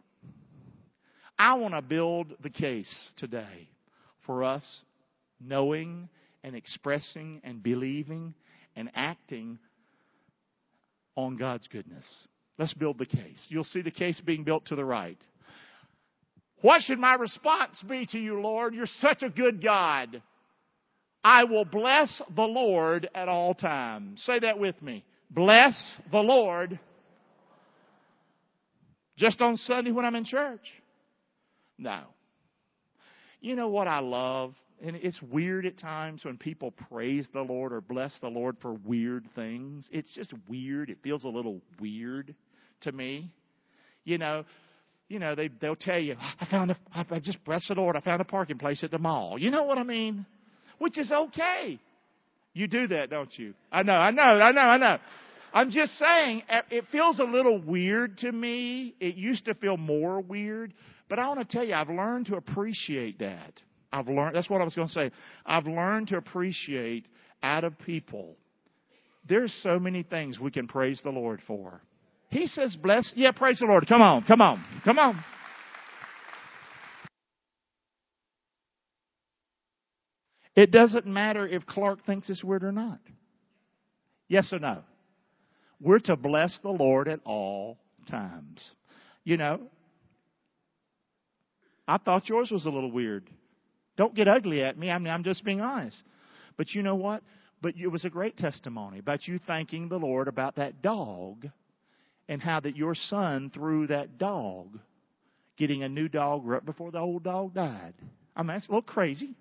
I 1.38 1.54
want 1.54 1.74
to 1.74 1.82
build 1.82 2.34
the 2.42 2.50
case 2.50 3.12
today 3.16 3.68
for 4.26 4.44
us 4.44 4.64
knowing 5.40 6.08
and 6.42 6.54
expressing 6.54 7.40
and 7.44 7.62
believing 7.62 8.34
and 8.76 8.90
acting 8.94 9.58
on 11.16 11.36
God's 11.36 11.66
goodness. 11.68 12.04
Let's 12.58 12.74
build 12.74 12.98
the 12.98 13.06
case. 13.06 13.46
You'll 13.48 13.64
see 13.64 13.82
the 13.82 13.90
case 13.90 14.20
being 14.20 14.44
built 14.44 14.66
to 14.66 14.76
the 14.76 14.84
right. 14.84 15.18
What 16.60 16.82
should 16.82 16.98
my 16.98 17.14
response 17.14 17.82
be 17.88 18.06
to 18.06 18.18
you, 18.18 18.40
Lord? 18.40 18.74
You're 18.74 18.86
such 18.86 19.22
a 19.22 19.28
good 19.28 19.62
God. 19.62 20.22
I 21.24 21.44
will 21.44 21.64
bless 21.64 22.20
the 22.36 22.42
Lord 22.42 23.08
at 23.14 23.28
all 23.28 23.54
times. 23.54 24.22
Say 24.26 24.40
that 24.40 24.58
with 24.58 24.80
me. 24.82 25.04
Bless 25.30 25.74
the 26.12 26.18
Lord. 26.18 26.78
Just 29.16 29.40
on 29.40 29.56
Sunday 29.56 29.90
when 29.90 30.04
I'm 30.04 30.16
in 30.16 30.26
church? 30.26 30.66
No. 31.78 32.02
You 33.40 33.56
know 33.56 33.68
what 33.68 33.88
I 33.88 34.00
love? 34.00 34.54
And 34.84 34.96
it's 34.96 35.20
weird 35.22 35.64
at 35.64 35.78
times 35.78 36.24
when 36.24 36.36
people 36.36 36.72
praise 36.90 37.26
the 37.32 37.40
Lord 37.40 37.72
or 37.72 37.80
bless 37.80 38.12
the 38.20 38.28
Lord 38.28 38.56
for 38.60 38.74
weird 38.74 39.26
things. 39.34 39.88
It's 39.90 40.12
just 40.14 40.34
weird. 40.46 40.90
It 40.90 40.98
feels 41.02 41.24
a 41.24 41.28
little 41.28 41.62
weird 41.80 42.34
to 42.82 42.92
me. 42.92 43.30
You 44.04 44.18
know, 44.18 44.44
you 45.08 45.18
know, 45.18 45.34
they 45.34 45.48
they'll 45.60 45.76
tell 45.76 45.98
you, 45.98 46.16
I 46.40 46.46
found 46.50 46.70
a 46.70 46.76
I 46.94 47.18
just 47.20 47.42
bless 47.44 47.66
the 47.68 47.74
Lord, 47.74 47.96
I 47.96 48.00
found 48.00 48.20
a 48.20 48.24
parking 48.24 48.58
place 48.58 48.82
at 48.82 48.90
the 48.90 48.98
mall. 48.98 49.38
You 49.38 49.50
know 49.50 49.62
what 49.62 49.78
I 49.78 49.84
mean? 49.84 50.26
Which 50.78 50.98
is 50.98 51.10
okay. 51.10 51.78
You 52.52 52.68
do 52.68 52.86
that, 52.88 53.10
don't 53.10 53.36
you? 53.36 53.54
I 53.72 53.82
know, 53.82 53.92
I 53.92 54.10
know, 54.10 54.22
I 54.22 54.52
know, 54.52 54.60
I 54.60 54.76
know. 54.78 54.98
I'm 55.52 55.70
just 55.70 55.92
saying, 55.98 56.42
eh, 56.48 56.62
it 56.70 56.84
feels 56.90 57.20
a 57.20 57.24
little 57.24 57.60
weird 57.60 58.18
to 58.18 58.32
me. 58.32 58.94
It 59.00 59.14
used 59.14 59.44
to 59.44 59.54
feel 59.54 59.76
more 59.76 60.20
weird, 60.20 60.74
but 61.08 61.18
I 61.18 61.28
want 61.28 61.40
to 61.40 61.56
tell 61.56 61.64
you, 61.64 61.74
I've 61.74 61.88
learned 61.88 62.26
to 62.26 62.36
appreciate 62.36 63.20
that. 63.20 63.60
I've 63.92 64.08
learned, 64.08 64.34
that's 64.34 64.50
what 64.50 64.60
I 64.60 64.64
was 64.64 64.74
going 64.74 64.88
to 64.88 64.94
say. 64.94 65.10
I've 65.46 65.66
learned 65.66 66.08
to 66.08 66.16
appreciate 66.16 67.06
out 67.42 67.62
of 67.62 67.78
people. 67.78 68.36
There's 69.28 69.54
so 69.62 69.78
many 69.78 70.02
things 70.02 70.40
we 70.40 70.50
can 70.50 70.66
praise 70.66 71.00
the 71.02 71.10
Lord 71.10 71.40
for. 71.46 71.80
He 72.30 72.48
says, 72.48 72.76
bless, 72.76 73.12
yeah, 73.14 73.30
praise 73.30 73.60
the 73.60 73.66
Lord. 73.66 73.86
Come 73.86 74.02
on, 74.02 74.24
come 74.24 74.40
on, 74.40 74.64
come 74.84 74.98
on. 74.98 75.24
It 80.56 80.70
doesn't 80.70 81.06
matter 81.06 81.46
if 81.46 81.66
Clark 81.66 82.04
thinks 82.06 82.30
it's 82.30 82.44
weird 82.44 82.64
or 82.64 82.72
not. 82.72 83.00
Yes 84.28 84.52
or 84.52 84.58
no? 84.58 84.82
We're 85.80 85.98
to 86.00 86.16
bless 86.16 86.58
the 86.62 86.70
Lord 86.70 87.08
at 87.08 87.20
all 87.24 87.78
times. 88.08 88.70
You 89.24 89.36
know, 89.36 89.60
I 91.86 91.98
thought 91.98 92.28
yours 92.28 92.50
was 92.50 92.64
a 92.64 92.70
little 92.70 92.90
weird. 92.90 93.28
Don't 93.96 94.14
get 94.14 94.28
ugly 94.28 94.62
at 94.62 94.78
me. 94.78 94.90
I 94.90 94.98
mean, 94.98 95.12
I'm 95.12 95.24
just 95.24 95.44
being 95.44 95.60
honest. 95.60 96.00
But 96.56 96.72
you 96.72 96.82
know 96.82 96.94
what? 96.94 97.22
But 97.60 97.74
it 97.76 97.88
was 97.88 98.04
a 98.04 98.10
great 98.10 98.36
testimony 98.36 98.98
about 98.98 99.26
you 99.26 99.38
thanking 99.46 99.88
the 99.88 99.98
Lord 99.98 100.28
about 100.28 100.56
that 100.56 100.82
dog 100.82 101.48
and 102.28 102.40
how 102.40 102.60
that 102.60 102.76
your 102.76 102.94
son 102.94 103.50
threw 103.52 103.86
that 103.88 104.18
dog, 104.18 104.78
getting 105.56 105.82
a 105.82 105.88
new 105.88 106.08
dog 106.08 106.44
right 106.44 106.64
before 106.64 106.90
the 106.90 106.98
old 106.98 107.24
dog 107.24 107.54
died. 107.54 107.94
I 108.36 108.42
mean, 108.42 108.48
that's 108.48 108.68
a 108.68 108.70
little 108.70 108.82
crazy. 108.82 109.34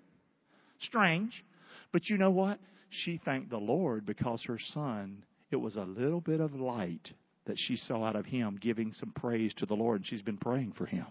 Strange. 0.80 1.44
But 1.92 2.08
you 2.08 2.18
know 2.18 2.30
what? 2.30 2.58
She 2.90 3.20
thanked 3.24 3.50
the 3.50 3.58
Lord 3.58 4.06
because 4.06 4.42
her 4.46 4.58
son, 4.72 5.24
it 5.50 5.56
was 5.56 5.76
a 5.76 5.82
little 5.82 6.20
bit 6.20 6.40
of 6.40 6.54
light 6.54 7.10
that 7.46 7.56
she 7.58 7.76
saw 7.76 8.04
out 8.04 8.16
of 8.16 8.24
him 8.24 8.58
giving 8.60 8.92
some 8.92 9.12
praise 9.12 9.52
to 9.54 9.66
the 9.66 9.74
Lord, 9.74 10.00
and 10.00 10.06
she's 10.06 10.22
been 10.22 10.38
praying 10.38 10.72
for 10.76 10.86
him. 10.86 11.06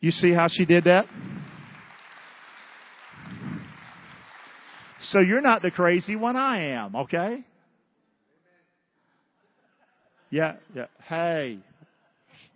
You 0.00 0.10
see 0.10 0.32
how 0.32 0.48
she 0.48 0.64
did 0.64 0.84
that? 0.84 1.06
So 5.02 5.20
you're 5.20 5.40
not 5.40 5.62
the 5.62 5.70
crazy 5.70 6.16
one, 6.16 6.36
I 6.36 6.72
am, 6.72 6.94
okay? 6.94 7.44
Yeah, 10.30 10.56
yeah. 10.74 10.86
Hey, 11.06 11.58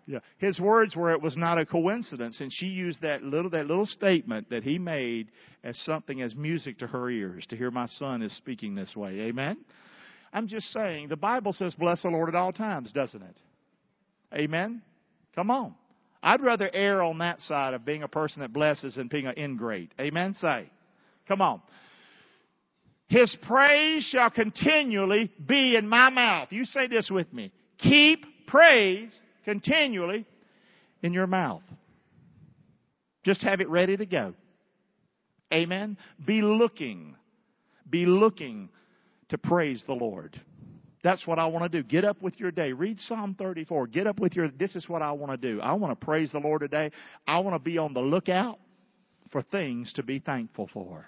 yeah. 0.07 0.19
His 0.39 0.61
words 0.61 0.95
were 0.95 1.13
it 1.13 1.23
was 1.23 1.37
not 1.37 1.59
a 1.59 1.65
coincidence, 1.65 2.41
and 2.41 2.53
she 2.53 2.67
used 2.67 3.01
that 3.03 3.23
little 3.23 3.51
that 3.51 3.67
little 3.67 3.87
statement 3.87 4.51
that 4.51 4.63
he 4.63 4.79
made 4.79 5.31
as 5.63 5.79
something 5.81 6.21
as 6.21 6.35
music 6.35 6.79
to 6.79 6.87
her 6.87 7.09
ears 7.09 7.47
to 7.49 7.57
hear 7.57 7.71
my 7.71 7.87
son 7.87 8.23
is 8.23 8.35
speaking 8.37 8.75
this 8.75 8.95
way. 8.95 9.21
Amen. 9.21 9.57
I'm 10.33 10.49
just 10.49 10.67
saying 10.73 11.09
the 11.09 11.17
Bible 11.17 11.53
says 11.53 11.75
bless 11.75 12.03
the 12.03 12.09
Lord 12.09 12.29
at 12.29 12.35
all 12.35 12.53
times, 12.53 12.93
doesn't 12.93 13.23
it? 13.23 13.37
Amen. 14.35 14.83
Come 15.35 15.51
on. 15.51 15.75
I'd 16.23 16.41
rather 16.41 16.71
err 16.73 17.03
on 17.03 17.19
that 17.19 17.41
side 17.43 17.75
of 17.75 17.85
being 17.85 18.03
a 18.03 18.09
person 18.09 18.41
that 18.41 18.53
blesses 18.53 18.95
than 18.95 19.09
being 19.09 19.27
an 19.27 19.35
ingrate. 19.37 19.93
Amen? 20.01 20.35
Say. 20.41 20.71
Come 21.29 21.41
on. 21.41 21.61
His 23.09 23.37
praise 23.43 24.05
shall 24.11 24.31
continually 24.31 25.31
be 25.47 25.77
in 25.77 25.87
my 25.87 26.11
mouth. 26.11 26.49
You 26.51 26.65
say 26.65 26.89
this 26.89 27.11
with 27.11 27.33
me. 27.33 27.53
Keep 27.79 28.25
praise 28.47 29.13
continually 29.45 30.27
in 31.03 31.13
your 31.13 31.27
mouth. 31.27 31.63
Just 33.25 33.43
have 33.43 33.61
it 33.61 33.69
ready 33.69 33.97
to 33.97 34.07
go. 34.07 34.35
Amen. 35.53 35.97
Be 36.25 36.43
looking. 36.43 37.17
Be 37.89 38.07
looking 38.07 38.69
to 39.29 39.39
praise 39.39 39.83
the 39.87 39.95
Lord. 39.95 40.41
That's 41.03 41.27
what 41.27 41.39
I 41.39 41.47
want 41.47 41.71
to 41.71 41.83
do. 41.83 41.87
Get 41.87 42.05
up 42.05 42.23
with 42.23 42.41
your 42.41 42.51
day. 42.51 42.73
Read 42.73 42.99
Psalm 43.01 43.37
34. 43.39 43.89
Get 43.89 44.07
up 44.07 44.19
with 44.19 44.35
your, 44.35 44.49
this 44.49 44.75
is 44.75 44.89
what 44.89 45.03
I 45.03 45.13
want 45.13 45.33
to 45.33 45.37
do. 45.37 45.61
I 45.61 45.75
want 45.75 45.99
to 45.99 46.05
praise 46.05 46.33
the 46.33 46.39
Lord 46.39 46.63
today. 46.63 46.91
I 47.27 47.41
want 47.41 47.55
to 47.55 47.59
be 47.59 47.77
on 47.77 47.93
the 47.93 48.01
lookout 48.01 48.59
for 49.31 49.43
things 49.43 49.93
to 49.95 50.03
be 50.03 50.19
thankful 50.19 50.69
for. 50.73 51.07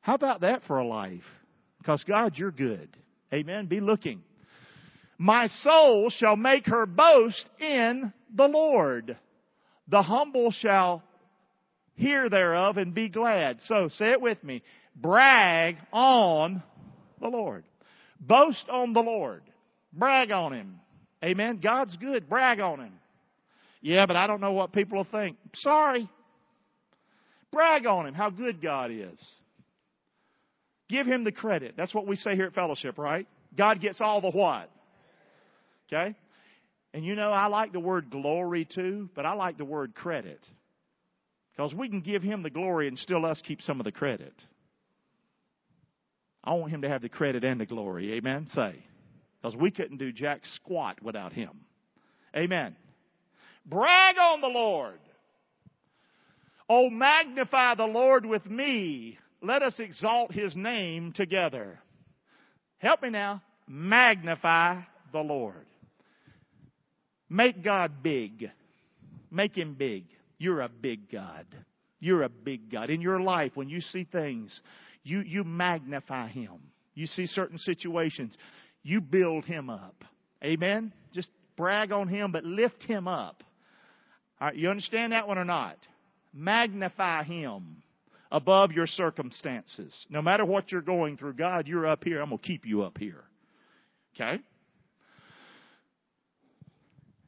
How 0.00 0.14
about 0.14 0.40
that 0.40 0.62
for 0.66 0.78
a 0.78 0.86
life? 0.86 1.24
Because 1.78 2.02
God, 2.04 2.32
you're 2.36 2.50
good. 2.50 2.88
Amen. 3.34 3.66
Be 3.66 3.80
looking. 3.80 4.22
My 5.18 5.48
soul 5.48 6.10
shall 6.10 6.36
make 6.36 6.66
her 6.66 6.86
boast 6.86 7.48
in 7.58 8.12
the 8.34 8.46
Lord. 8.48 9.16
The 9.88 10.02
humble 10.02 10.50
shall 10.50 11.02
hear 11.94 12.28
thereof 12.28 12.76
and 12.76 12.94
be 12.94 13.08
glad. 13.08 13.58
So 13.66 13.88
say 13.96 14.10
it 14.10 14.20
with 14.20 14.42
me. 14.44 14.62
Brag 14.94 15.76
on 15.92 16.62
the 17.20 17.28
Lord. 17.28 17.64
Boast 18.20 18.64
on 18.70 18.92
the 18.92 19.00
Lord. 19.00 19.42
Brag 19.92 20.30
on 20.30 20.52
Him. 20.52 20.80
Amen. 21.24 21.60
God's 21.62 21.96
good. 21.96 22.28
Brag 22.28 22.60
on 22.60 22.80
Him. 22.80 22.92
Yeah, 23.80 24.06
but 24.06 24.16
I 24.16 24.26
don't 24.26 24.40
know 24.40 24.52
what 24.52 24.72
people 24.72 24.98
will 24.98 25.08
think. 25.10 25.36
Sorry. 25.54 26.08
Brag 27.52 27.86
on 27.86 28.06
Him, 28.06 28.14
how 28.14 28.30
good 28.30 28.60
God 28.60 28.90
is. 28.90 29.24
Give 30.88 31.06
Him 31.06 31.24
the 31.24 31.32
credit. 31.32 31.74
That's 31.76 31.94
what 31.94 32.06
we 32.06 32.16
say 32.16 32.34
here 32.34 32.46
at 32.46 32.54
Fellowship, 32.54 32.98
right? 32.98 33.26
God 33.56 33.80
gets 33.80 34.00
all 34.00 34.20
the 34.20 34.30
what? 34.30 34.70
Okay? 35.86 36.14
And 36.92 37.04
you 37.04 37.14
know, 37.14 37.30
I 37.30 37.46
like 37.46 37.72
the 37.72 37.80
word 37.80 38.10
glory 38.10 38.64
too, 38.64 39.10
but 39.14 39.26
I 39.26 39.34
like 39.34 39.58
the 39.58 39.64
word 39.64 39.94
credit. 39.94 40.40
Because 41.56 41.74
we 41.74 41.88
can 41.88 42.00
give 42.00 42.22
him 42.22 42.42
the 42.42 42.50
glory 42.50 42.88
and 42.88 42.98
still 42.98 43.24
us 43.24 43.40
keep 43.46 43.62
some 43.62 43.80
of 43.80 43.84
the 43.84 43.92
credit. 43.92 44.34
I 46.44 46.54
want 46.54 46.70
him 46.70 46.82
to 46.82 46.88
have 46.88 47.02
the 47.02 47.08
credit 47.08 47.44
and 47.44 47.60
the 47.60 47.66
glory. 47.66 48.12
Amen? 48.14 48.46
Say. 48.54 48.76
Because 49.40 49.56
we 49.56 49.70
couldn't 49.70 49.98
do 49.98 50.12
jack 50.12 50.42
squat 50.54 51.02
without 51.02 51.32
him. 51.32 51.50
Amen. 52.36 52.76
Brag 53.64 54.16
on 54.18 54.40
the 54.40 54.48
Lord. 54.48 54.98
Oh, 56.68 56.90
magnify 56.90 57.74
the 57.74 57.86
Lord 57.86 58.26
with 58.26 58.46
me. 58.46 59.18
Let 59.40 59.62
us 59.62 59.78
exalt 59.78 60.32
his 60.32 60.56
name 60.56 61.12
together. 61.12 61.78
Help 62.78 63.02
me 63.02 63.10
now. 63.10 63.42
Magnify 63.68 64.80
the 65.12 65.20
Lord. 65.20 65.66
Make 67.28 67.62
God 67.62 68.02
big. 68.02 68.50
Make 69.30 69.56
him 69.56 69.74
big. 69.74 70.04
You're 70.38 70.60
a 70.60 70.68
big 70.68 71.10
God. 71.10 71.46
You're 71.98 72.22
a 72.22 72.28
big 72.28 72.70
God. 72.70 72.90
In 72.90 73.00
your 73.00 73.20
life, 73.20 73.52
when 73.54 73.68
you 73.68 73.80
see 73.80 74.04
things, 74.04 74.60
you, 75.02 75.20
you 75.20 75.44
magnify 75.44 76.28
him. 76.28 76.58
You 76.94 77.06
see 77.06 77.26
certain 77.26 77.58
situations, 77.58 78.36
you 78.82 79.00
build 79.00 79.44
him 79.44 79.70
up. 79.70 80.04
Amen? 80.44 80.92
Just 81.12 81.30
brag 81.56 81.92
on 81.92 82.08
him, 82.08 82.32
but 82.32 82.44
lift 82.44 82.82
him 82.84 83.08
up. 83.08 83.42
All 84.40 84.48
right, 84.48 84.56
you 84.56 84.68
understand 84.68 85.12
that 85.12 85.26
one 85.26 85.38
or 85.38 85.44
not? 85.44 85.76
Magnify 86.34 87.24
him 87.24 87.82
above 88.30 88.72
your 88.72 88.86
circumstances. 88.86 90.06
No 90.10 90.20
matter 90.20 90.44
what 90.44 90.70
you're 90.70 90.82
going 90.82 91.16
through, 91.16 91.34
God, 91.34 91.66
you're 91.66 91.86
up 91.86 92.04
here. 92.04 92.20
I'm 92.20 92.28
going 92.28 92.38
to 92.38 92.46
keep 92.46 92.66
you 92.66 92.82
up 92.82 92.98
here. 92.98 93.24
Okay? 94.14 94.42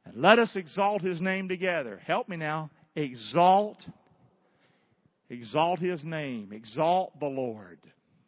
And 0.08 0.22
let 0.22 0.38
us 0.38 0.56
exalt 0.56 1.02
his 1.02 1.20
name 1.20 1.48
together. 1.48 2.00
Help 2.06 2.28
me 2.28 2.36
now. 2.36 2.70
Exalt. 2.96 3.78
Exalt 5.30 5.78
his 5.78 6.02
name. 6.02 6.52
Exalt 6.52 7.18
the 7.20 7.26
Lord. 7.26 7.78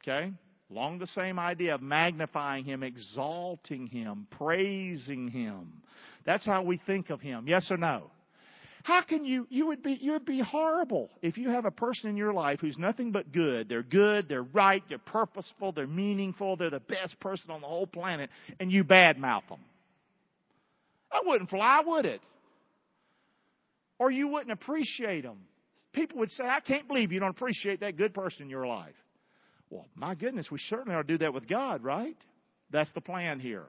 Okay? 0.02 0.32
Along 0.70 0.98
the 0.98 1.06
same 1.08 1.38
idea 1.38 1.74
of 1.74 1.82
magnifying 1.82 2.64
him, 2.64 2.82
exalting 2.82 3.86
him, 3.88 4.26
praising 4.30 5.28
him. 5.28 5.82
That's 6.24 6.46
how 6.46 6.62
we 6.62 6.80
think 6.86 7.10
of 7.10 7.20
him. 7.20 7.46
Yes 7.48 7.70
or 7.70 7.76
no? 7.76 8.10
How 8.82 9.02
can 9.02 9.24
you, 9.24 9.46
you 9.50 9.66
would 9.66 9.82
be, 9.82 9.98
you 10.00 10.12
would 10.12 10.24
be 10.24 10.40
horrible 10.40 11.10
if 11.20 11.36
you 11.36 11.50
have 11.50 11.66
a 11.66 11.70
person 11.70 12.08
in 12.08 12.16
your 12.16 12.32
life 12.32 12.60
who's 12.60 12.78
nothing 12.78 13.12
but 13.12 13.30
good. 13.30 13.68
They're 13.68 13.82
good, 13.82 14.28
they're 14.28 14.42
right, 14.42 14.82
they're 14.88 14.98
purposeful, 14.98 15.72
they're 15.72 15.86
meaningful, 15.86 16.56
they're 16.56 16.70
the 16.70 16.80
best 16.80 17.20
person 17.20 17.50
on 17.50 17.60
the 17.60 17.66
whole 17.66 17.86
planet, 17.86 18.30
and 18.58 18.72
you 18.72 18.84
badmouth 18.84 19.48
them. 19.48 19.60
That 21.12 21.22
wouldn't 21.24 21.50
fly, 21.50 21.82
would 21.84 22.06
it? 22.06 22.20
Or 23.98 24.10
you 24.10 24.28
wouldn't 24.28 24.52
appreciate 24.52 25.22
them. 25.22 25.38
People 25.92 26.18
would 26.18 26.30
say, 26.30 26.44
I 26.44 26.60
can't 26.60 26.86
believe 26.86 27.12
you 27.12 27.20
don't 27.20 27.30
appreciate 27.30 27.80
that 27.80 27.96
good 27.96 28.14
person 28.14 28.42
in 28.44 28.50
your 28.50 28.66
life. 28.66 28.94
Well, 29.70 29.86
my 29.94 30.14
goodness, 30.14 30.50
we 30.50 30.58
certainly 30.68 30.94
ought 30.94 31.06
to 31.06 31.12
do 31.12 31.18
that 31.18 31.34
with 31.34 31.48
God, 31.48 31.82
right? 31.82 32.16
That's 32.70 32.90
the 32.92 33.00
plan 33.00 33.40
here. 33.40 33.66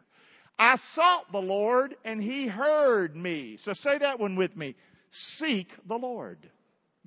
I 0.58 0.78
sought 0.94 1.32
the 1.32 1.40
Lord 1.40 1.96
and 2.06 2.22
he 2.22 2.48
heard 2.48 3.16
me. 3.16 3.58
So 3.62 3.74
say 3.74 3.98
that 3.98 4.20
one 4.20 4.36
with 4.36 4.56
me. 4.56 4.76
Seek 5.38 5.68
the 5.88 5.96
Lord. 5.96 6.38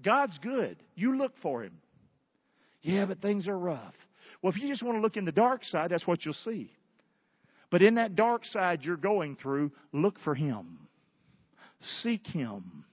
God's 0.02 0.36
good. 0.38 0.76
You 0.96 1.16
look 1.16 1.32
for 1.40 1.62
him. 1.62 1.72
Yeah, 2.82 3.06
but 3.06 3.22
things 3.22 3.48
are 3.48 3.58
rough. 3.58 3.94
Well, 4.42 4.52
if 4.52 4.60
you 4.60 4.68
just 4.68 4.82
want 4.82 4.98
to 4.98 5.00
look 5.00 5.16
in 5.16 5.24
the 5.24 5.32
dark 5.32 5.64
side, 5.64 5.90
that's 5.90 6.06
what 6.06 6.24
you'll 6.24 6.34
see. 6.34 6.70
But 7.70 7.82
in 7.82 7.94
that 7.96 8.16
dark 8.16 8.44
side 8.44 8.82
you're 8.82 8.96
going 8.96 9.36
through, 9.36 9.72
look 9.92 10.18
for 10.24 10.34
him. 10.34 10.78
Seek 11.80 12.26
him. 12.26 12.84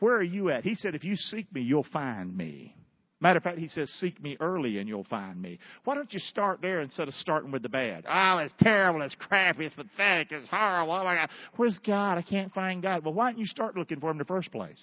Where 0.00 0.16
are 0.16 0.22
you 0.22 0.50
at? 0.50 0.64
He 0.64 0.74
said, 0.74 0.94
if 0.94 1.04
you 1.04 1.14
seek 1.16 1.52
me, 1.52 1.62
you'll 1.62 1.86
find 1.92 2.36
me. 2.36 2.74
Matter 3.20 3.36
of 3.36 3.44
fact, 3.44 3.58
he 3.58 3.68
says, 3.68 3.88
seek 4.00 4.20
me 4.20 4.36
early 4.40 4.78
and 4.78 4.88
you'll 4.88 5.04
find 5.04 5.40
me. 5.40 5.60
Why 5.84 5.94
don't 5.94 6.12
you 6.12 6.18
start 6.18 6.60
there 6.60 6.80
instead 6.80 7.06
of 7.06 7.14
starting 7.14 7.52
with 7.52 7.62
the 7.62 7.68
bad? 7.68 8.04
Oh, 8.08 8.38
it's 8.38 8.52
terrible, 8.60 9.00
it's 9.02 9.14
crappy, 9.14 9.64
it's 9.64 9.76
pathetic, 9.76 10.32
it's 10.32 10.48
horrible. 10.48 10.92
Oh 10.92 11.04
my 11.04 11.14
God. 11.14 11.30
Where's 11.54 11.78
God? 11.86 12.18
I 12.18 12.22
can't 12.22 12.52
find 12.52 12.82
God. 12.82 13.04
Well, 13.04 13.14
why 13.14 13.30
don't 13.30 13.38
you 13.38 13.46
start 13.46 13.76
looking 13.76 14.00
for 14.00 14.10
him 14.10 14.16
in 14.16 14.18
the 14.18 14.24
first 14.24 14.50
place? 14.50 14.80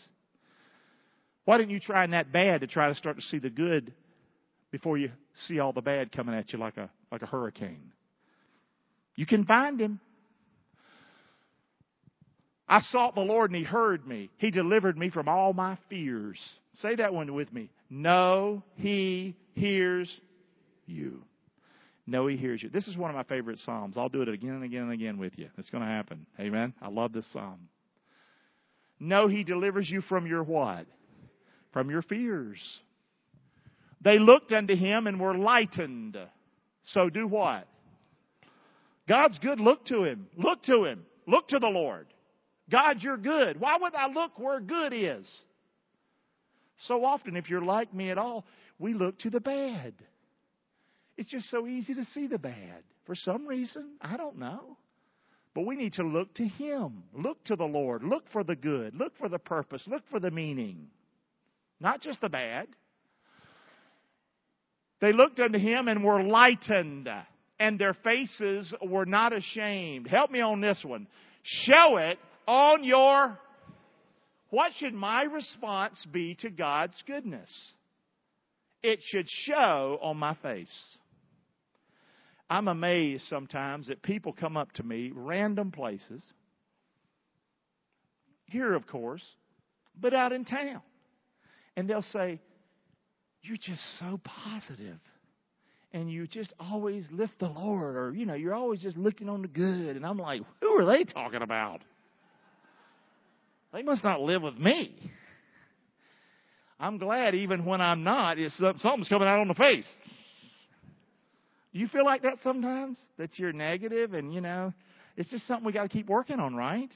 Why 1.43 1.58
didn't 1.58 1.72
you 1.72 1.82
try 1.82 2.06
in 2.06 2.12
that 2.12 2.32
bad 2.32 2.62
to 2.62 2.67
try 2.67 2.88
to 2.88 2.95
start 2.95 3.17
to 3.17 3.22
see 3.24 3.39
the 3.39 3.50
good 3.50 3.93
before 4.72 4.98
you 4.98 5.12
see 5.48 5.60
all 5.60 5.74
the 5.74 5.82
bad 5.82 6.13
coming 6.13 6.34
at 6.34 6.54
you 6.54 6.60
like 6.60 6.78
a, 6.78 6.89
like 7.12 7.24
a 7.24 7.26
hurricane? 7.26 7.91
You 9.20 9.26
can 9.26 9.44
find 9.44 9.82
him. 9.82 10.00
I 12.70 12.80
sought 12.80 13.16
the 13.16 13.22
Lord 13.22 13.52
and 13.52 13.58
He 13.60 13.66
heard 13.66 14.08
me. 14.08 14.30
He 14.38 14.50
delivered 14.50 14.98
me 14.98 15.10
from 15.10 15.28
all 15.28 15.52
my 15.52 15.78
fears. 15.90 16.40
Say 16.76 16.96
that 16.96 17.14
one 17.14 17.34
with 17.34 17.52
me. 17.52 17.70
No, 17.90 18.64
He 18.76 19.36
hears 19.56 20.10
you. 20.86 21.22
No, 22.08 22.28
He 22.28 22.38
hears 22.38 22.64
you. 22.64 22.70
This 22.70 22.88
is 22.88 22.96
one 22.96 23.10
of 23.10 23.18
my 23.18 23.24
favorite 23.24 23.60
Psalms. 23.60 23.98
I'll 23.98 24.08
do 24.08 24.22
it 24.22 24.30
again 24.30 24.52
and 24.52 24.64
again 24.64 24.84
and 24.84 24.94
again 24.94 25.18
with 25.18 25.38
you. 25.38 25.50
It's 25.58 25.70
going 25.70 25.84
to 25.84 25.90
happen. 25.90 26.26
Amen. 26.40 26.74
I 26.82 26.88
love 26.88 27.12
this 27.12 27.30
Psalm. 27.34 27.68
No, 29.02 29.28
He 29.28 29.44
delivers 29.44 29.90
you 29.90 30.00
from 30.00 30.28
your 30.28 30.44
what? 30.44 30.86
From 31.74 31.90
your 31.90 32.04
fears. 32.04 32.62
They 34.00 34.18
looked 34.18 34.54
unto 34.54 34.78
Him 34.78 35.08
and 35.08 35.20
were 35.20 35.38
lightened. 35.38 36.18
So 36.84 37.10
do 37.10 37.28
what? 37.28 37.68
God's 39.10 39.39
good. 39.39 39.60
Look 39.60 39.88
to 39.88 40.04
Him. 40.04 40.28
Look 40.38 40.63
to 40.65 40.86
Him. 40.86 41.04
Look 41.26 41.48
to 41.50 41.60
the 41.60 41.67
Lord. 41.67 42.08
God, 42.69 42.98
you're 43.02 43.17
good. 43.17 43.60
Why 43.60 43.78
would 43.82 43.95
I 43.95 44.08
look 44.08 44.38
where 44.38 44.62
good 44.62 44.93
is? 44.93 45.28
So 46.78 47.04
often, 47.04 47.36
if 47.36 47.50
you're 47.50 47.65
like 47.65 47.93
me 47.93 48.12
at 48.12 48.19
all, 48.19 48.45
we 48.78 48.93
look 48.93 49.17
to 49.19 49.32
the 49.32 49.39
bad. 49.39 49.93
It's 51.17 51.30
just 51.30 51.50
so 51.50 51.67
easy 51.67 51.95
to 51.95 52.06
see 52.06 52.28
the 52.28 52.38
bad. 52.38 52.84
For 53.06 53.15
some 53.15 53.48
reason, 53.48 53.95
I 54.00 54.15
don't 54.15 54.38
know. 54.38 54.78
But 55.56 55.65
we 55.65 55.76
need 55.76 55.93
to 55.93 56.04
look 56.04 56.36
to 56.36 56.48
Him. 56.48 57.04
Look 57.13 57.43
to 57.45 57.56
the 57.56 57.65
Lord. 57.65 58.04
Look 58.04 58.26
for 58.32 58.43
the 58.43 58.56
good. 58.56 58.93
Look 58.95 59.17
for 59.17 59.28
the 59.28 59.39
purpose. 59.39 59.84
Look 59.88 60.04
for 60.12 60.19
the 60.19 60.32
meaning. 60.32 60.88
Not 61.80 62.02
just 62.02 62.22
the 62.22 62.30
bad. 62.30 62.67
They 65.02 65.13
looked 65.13 65.39
unto 65.39 65.58
Him 65.58 65.88
and 65.88 66.04
were 66.04 66.22
lightened, 66.22 67.10
and 67.60 67.78
their 67.78 67.93
faces 67.93 68.74
were 68.82 69.06
not 69.06 69.34
ashamed. 69.34 70.08
Help 70.08 70.32
me 70.32 70.41
on 70.41 70.62
this 70.62 70.82
one. 70.84 71.08
Show 71.43 71.98
it 71.98 72.17
on 72.48 72.84
your, 72.84 73.38
what 74.50 74.72
should 74.78 74.93
my 74.93 75.24
response 75.24 76.06
be 76.12 76.36
to 76.36 76.50
God's 76.50 77.02
goodness? 77.06 77.74
It 78.82 79.00
should 79.04 79.28
show 79.28 80.00
on 80.02 80.17
my 80.17 80.36
face. 80.36 80.98
I'm 82.50 82.67
amazed 82.67 83.26
sometimes 83.26 83.88
that 83.88 84.02
people 84.02 84.34
come 84.34 84.58
up 84.58 84.72
to 84.74 84.84
me, 84.84 85.12
random 85.13 85.72
places, 85.72 86.24
here, 88.45 88.74
of 88.74 88.88
course, 88.88 89.24
but 90.00 90.13
out 90.13 90.32
in 90.32 90.45
town. 90.45 90.82
And 91.76 91.88
they'll 91.88 92.02
say, 92.02 92.39
You're 93.43 93.58
just 93.58 94.00
so 94.00 94.19
positive 94.24 94.98
and 95.91 96.12
you 96.12 96.28
just 96.28 96.54
always 96.60 97.06
lift 97.12 97.39
the 97.39 97.47
Lord, 97.47 97.95
or 97.95 98.13
you 98.13 98.25
know, 98.25 98.36
you're 98.36 98.54
always 98.54 98.82
just 98.82 98.97
looking 98.97 99.30
on 99.30 99.41
the 99.41 99.47
good. 99.47 99.95
And 99.95 100.06
I'm 100.06 100.17
like, 100.19 100.41
who 100.62 100.80
are 100.80 100.86
they 100.86 101.04
talking 101.04 101.41
about? 101.41 101.82
They 103.73 103.84
must 103.84 104.04
not 104.04 104.21
live 104.21 104.41
with 104.41 104.58
me. 104.58 105.12
I'm 106.80 106.97
glad 106.97 107.36
even 107.36 107.65
when 107.65 107.82
I'm 107.82 108.04
not, 108.04 108.38
it's 108.39 108.56
something's 108.58 109.10
coming 109.10 109.28
out 109.28 109.39
on 109.39 109.47
the 109.47 109.54
face. 109.54 109.88
You 111.71 111.88
feel 111.88 112.06
like 112.06 112.23
that 112.23 112.38
sometimes? 112.41 112.97
That 113.17 113.38
you're 113.38 113.54
negative 113.54 114.13
and 114.13 114.34
you 114.34 114.41
know, 114.41 114.73
it's 115.17 115.30
just 115.30 115.45
something 115.47 115.65
we 115.65 115.73
got 115.73 115.84
to 115.84 115.89
keep 115.89 116.08
working 116.08 116.39
on, 116.39 116.56
right? 116.56 116.89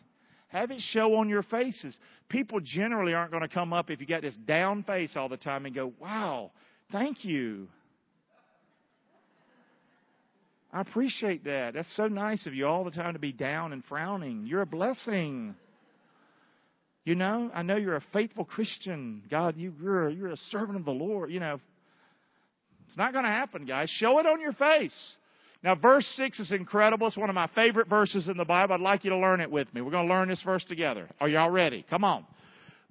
Have 0.48 0.72
it 0.72 0.80
show 0.80 1.16
on 1.16 1.30
your 1.30 1.44
faces. 1.44 1.98
People 2.30 2.60
generally 2.62 3.14
aren't 3.14 3.32
going 3.32 3.42
to 3.42 3.50
come 3.50 3.74
up 3.74 3.90
if 3.90 4.00
you 4.00 4.08
got 4.08 4.22
this 4.22 4.36
down 4.48 4.84
face 4.84 5.14
all 5.16 5.28
the 5.28 5.38
time 5.38 5.66
and 5.66 5.76
go, 5.76 5.94
"Wow, 6.00 6.52
thank 6.92 7.26
you." 7.26 7.68
I 10.74 10.82
appreciate 10.82 11.44
that. 11.44 11.76
That's 11.76 11.96
so 11.96 12.08
nice 12.08 12.48
of 12.48 12.56
you 12.56 12.66
all 12.66 12.84
the 12.84 12.90
time 12.90 13.14
to 13.14 13.20
be 13.20 13.32
down 13.32 13.74
and 13.74 13.86
frowning. 13.86 14.48
You're 14.48 14.64
a 14.64 14.66
blessing. 14.66 15.54
You 17.06 17.14
know, 17.14 17.52
I 17.54 17.62
know 17.62 17.76
you're 17.76 17.96
a 17.96 18.04
faithful 18.12 18.44
Christian. 18.44 19.22
God, 19.30 19.56
you, 19.56 19.72
are 19.86 20.10
you're 20.10 20.32
a 20.32 20.38
servant 20.50 20.80
of 20.80 20.86
the 20.86 20.92
Lord. 20.92 21.30
You 21.30 21.40
know, 21.40 21.60
it's 22.88 22.98
not 22.98 23.14
going 23.14 23.24
to 23.24 23.30
happen, 23.30 23.66
guys. 23.66 23.88
Show 23.90 24.18
it 24.18 24.26
on 24.26 24.42
your 24.42 24.54
face. 24.54 25.18
Now, 25.64 25.76
verse 25.76 26.08
6 26.18 26.40
is 26.40 26.52
incredible. 26.52 27.06
It's 27.06 27.16
one 27.16 27.30
of 27.30 27.36
my 27.36 27.50
favorite 27.54 27.88
verses 27.88 28.28
in 28.28 28.36
the 28.36 28.44
Bible. 28.44 28.74
I'd 28.74 28.82
like 28.82 29.04
you 29.04 29.12
to 29.12 29.18
learn 29.18 29.42
it 29.42 29.52
with 29.52 29.72
me. 29.76 29.82
We're 29.82 29.92
going 29.92 30.08
to 30.08 30.14
learn 30.14 30.28
this 30.28 30.42
verse 30.42 30.66
together. 30.66 31.08
Are 31.22 31.30
y'all 31.30 31.52
ready? 31.52 31.86
Come 31.88 32.04
on. 32.04 32.26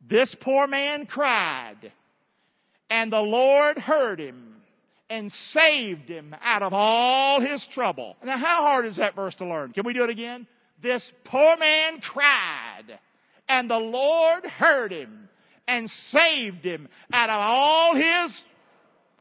This 0.09 0.35
poor 0.41 0.69
man 0.69 1.07
cried, 1.07 1.93
and 2.89 3.13
the 3.13 3.21
Lord 3.21 3.77
heard 3.77 4.21
him 4.21 4.52
and 5.13 5.31
saved 5.51 6.09
him 6.09 6.35
out 6.43 6.63
of 6.63 6.73
all 6.73 7.39
his 7.43 7.67
trouble. 7.75 8.17
Now, 8.25 8.39
how 8.39 8.63
hard 8.63 8.87
is 8.87 8.97
that 8.97 9.15
verse 9.15 9.37
to 9.37 9.47
learn? 9.47 9.75
Can 9.75 9.85
we 9.85 9.93
do 9.93 10.05
it 10.05 10.11
again? 10.11 10.47
This 10.83 11.13
poor 11.27 11.59
man 11.59 12.01
cried, 12.01 12.99
and 13.47 13.69
the 13.69 13.77
Lord 13.77 14.43
heard 14.47 14.91
him 14.91 15.29
and 15.69 15.91
saved 15.91 16.65
him 16.65 16.89
out 17.13 17.29
of 17.29 17.37
all 17.41 17.95
his. 17.95 18.43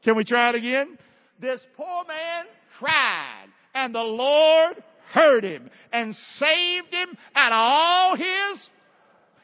Can 0.06 0.16
we 0.16 0.24
try 0.24 0.52
it 0.52 0.56
again? 0.56 0.98
This 1.42 1.66
poor 1.76 2.06
man 2.08 2.46
cried, 2.80 3.48
and 3.76 3.94
the 3.94 4.00
Lord 4.00 4.82
heard 5.12 5.44
him 5.44 5.70
and 5.92 6.16
saved 6.16 6.94
him 6.94 7.18
out 7.36 7.52
of 7.52 7.58
all 7.58 8.16
his. 8.16 8.70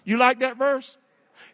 You 0.06 0.18
like 0.18 0.40
that 0.40 0.58
verse? 0.58 0.90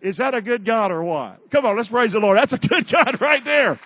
Is 0.04 0.18
that 0.18 0.36
a 0.36 0.42
good 0.42 0.68
God 0.68 0.92
or 0.92 1.04
what? 1.04 1.50
Come 1.52 1.66
on, 1.66 1.78
let's 1.78 1.90
praise 1.90 2.12
the 2.12 2.20
Lord. 2.20 2.38
That's 2.38 2.54
a 2.54 2.60
good 2.60 2.86
God 2.94 3.20
right 3.20 3.44
there. 3.44 3.80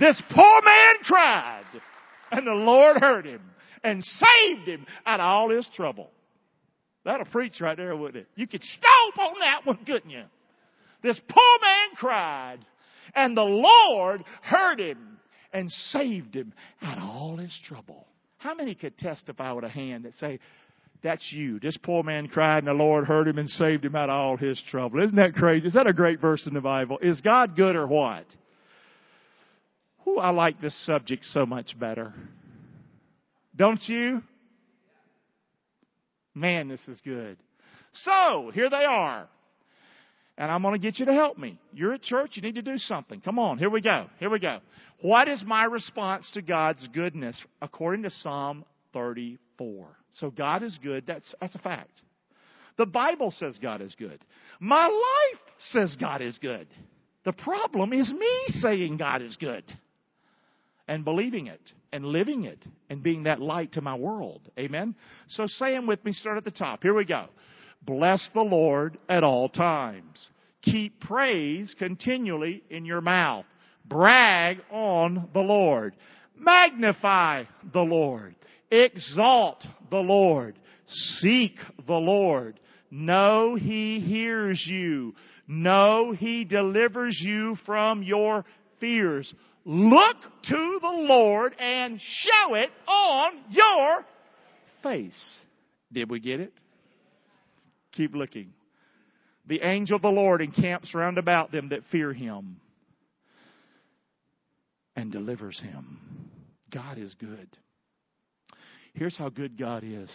This 0.00 0.20
poor 0.30 0.60
man 0.64 1.04
cried, 1.04 1.64
and 2.32 2.46
the 2.46 2.52
Lord 2.52 2.96
heard 2.96 3.26
him 3.26 3.42
and 3.84 4.02
saved 4.02 4.66
him 4.66 4.86
out 5.04 5.20
of 5.20 5.24
all 5.24 5.50
his 5.50 5.68
trouble. 5.76 6.10
That'll 7.04 7.26
preach 7.26 7.60
right 7.60 7.76
there, 7.76 7.94
wouldn't 7.94 8.24
it? 8.24 8.28
You 8.34 8.46
could 8.46 8.62
stomp 8.62 9.18
on 9.18 9.38
that 9.40 9.66
one, 9.66 9.84
couldn't 9.84 10.10
you? 10.10 10.24
This 11.02 11.20
poor 11.28 11.58
man 11.62 11.96
cried, 11.96 12.58
and 13.14 13.36
the 13.36 13.42
Lord 13.42 14.24
heard 14.42 14.80
him 14.80 15.18
and 15.52 15.70
saved 15.70 16.34
him 16.34 16.54
out 16.80 16.98
of 16.98 17.04
all 17.04 17.36
his 17.36 17.56
trouble. 17.66 18.06
How 18.38 18.54
many 18.54 18.74
could 18.74 18.96
testify 18.96 19.52
with 19.52 19.64
a 19.64 19.68
hand 19.68 20.04
that 20.04 20.14
say, 20.14 20.40
that's 21.02 21.26
you. 21.30 21.58
This 21.60 21.76
poor 21.76 22.02
man 22.02 22.28
cried 22.28 22.58
and 22.58 22.66
the 22.66 22.72
Lord 22.72 23.06
heard 23.06 23.26
him 23.26 23.38
and 23.38 23.48
saved 23.48 23.84
him 23.84 23.96
out 23.96 24.10
of 24.10 24.14
all 24.14 24.36
his 24.36 24.62
trouble. 24.70 25.02
Isn't 25.02 25.16
that 25.16 25.34
crazy? 25.34 25.66
Is 25.66 25.74
that 25.74 25.86
a 25.86 25.92
great 25.94 26.20
verse 26.20 26.46
in 26.46 26.54
the 26.54 26.60
Bible? 26.60 26.98
Is 27.00 27.20
God 27.22 27.56
good 27.56 27.74
or 27.74 27.86
what? 27.86 28.26
Who 30.04 30.18
I 30.18 30.30
like 30.30 30.60
this 30.60 30.76
subject 30.86 31.24
so 31.26 31.46
much 31.46 31.78
better. 31.78 32.14
Don't 33.54 33.80
you? 33.86 34.22
Man, 36.34 36.68
this 36.68 36.80
is 36.88 37.00
good. 37.04 37.36
So, 37.92 38.50
here 38.54 38.70
they 38.70 38.84
are. 38.84 39.28
And 40.38 40.50
I'm 40.50 40.62
going 40.62 40.72
to 40.72 40.80
get 40.80 40.98
you 40.98 41.06
to 41.06 41.12
help 41.12 41.36
me. 41.36 41.58
You're 41.72 41.92
at 41.92 42.02
church, 42.02 42.30
you 42.34 42.42
need 42.42 42.54
to 42.54 42.62
do 42.62 42.78
something. 42.78 43.20
Come 43.20 43.38
on, 43.38 43.58
here 43.58 43.68
we 43.68 43.82
go. 43.82 44.06
Here 44.18 44.30
we 44.30 44.38
go. 44.38 44.60
What 45.02 45.28
is 45.28 45.42
my 45.44 45.64
response 45.64 46.30
to 46.32 46.42
God's 46.42 46.86
goodness 46.94 47.38
according 47.60 48.04
to 48.04 48.10
Psalm 48.10 48.64
34? 48.94 49.88
So 50.14 50.30
God 50.30 50.62
is 50.62 50.78
good, 50.82 51.04
that's, 51.06 51.34
that's 51.40 51.54
a 51.54 51.58
fact. 51.58 52.00
The 52.78 52.86
Bible 52.86 53.32
says 53.32 53.58
God 53.60 53.82
is 53.82 53.94
good. 53.98 54.24
My 54.60 54.86
life 54.86 55.40
says 55.58 55.94
God 56.00 56.22
is 56.22 56.38
good. 56.38 56.66
The 57.26 57.32
problem 57.32 57.92
is 57.92 58.10
me 58.10 58.44
saying 58.60 58.96
God 58.96 59.20
is 59.20 59.36
good 59.36 59.64
and 60.90 61.04
believing 61.04 61.46
it 61.46 61.60
and 61.92 62.04
living 62.04 62.44
it 62.44 62.66
and 62.90 63.00
being 63.00 63.22
that 63.22 63.40
light 63.40 63.72
to 63.72 63.80
my 63.80 63.94
world. 63.94 64.42
Amen? 64.58 64.96
So 65.28 65.46
say 65.46 65.72
them 65.72 65.86
with 65.86 66.04
me, 66.04 66.12
start 66.12 66.36
at 66.36 66.44
the 66.44 66.50
top. 66.50 66.82
Here 66.82 66.92
we 66.92 67.04
go. 67.04 67.26
Bless 67.86 68.28
the 68.34 68.42
Lord 68.42 68.98
at 69.08 69.22
all 69.22 69.48
times. 69.48 70.28
Keep 70.62 71.00
praise 71.00 71.74
continually 71.78 72.64
in 72.70 72.84
your 72.84 73.00
mouth. 73.00 73.46
Brag 73.86 74.58
on 74.68 75.28
the 75.32 75.40
Lord. 75.40 75.94
Magnify 76.36 77.44
the 77.72 77.80
Lord. 77.80 78.34
Exalt 78.72 79.64
the 79.90 79.96
Lord. 79.96 80.58
Seek 80.88 81.56
the 81.86 81.94
Lord. 81.94 82.58
Know 82.90 83.54
He 83.54 84.00
hears 84.00 84.66
you. 84.68 85.14
Know 85.46 86.12
He 86.12 86.44
delivers 86.44 87.16
you 87.24 87.56
from 87.64 88.02
your 88.02 88.44
fears. 88.80 89.32
Look 89.64 90.16
to 90.44 90.78
the 90.80 90.88
Lord 90.88 91.54
and 91.58 92.00
show 92.00 92.54
it 92.54 92.70
on 92.86 93.32
your 93.50 94.04
face. 94.82 95.38
Did 95.92 96.10
we 96.10 96.20
get 96.20 96.40
it? 96.40 96.52
Keep 97.92 98.14
looking. 98.14 98.52
The 99.46 99.60
angel 99.62 99.96
of 99.96 100.02
the 100.02 100.08
Lord 100.08 100.42
encamps 100.42 100.94
round 100.94 101.18
about 101.18 101.52
them 101.52 101.70
that 101.70 101.80
fear 101.90 102.12
him 102.12 102.60
and 104.96 105.10
delivers 105.10 105.60
him. 105.60 105.98
God 106.70 106.98
is 106.98 107.14
good. 107.14 107.48
Here's 108.94 109.16
how 109.16 109.28
good 109.28 109.58
God 109.58 109.84
is 109.84 110.10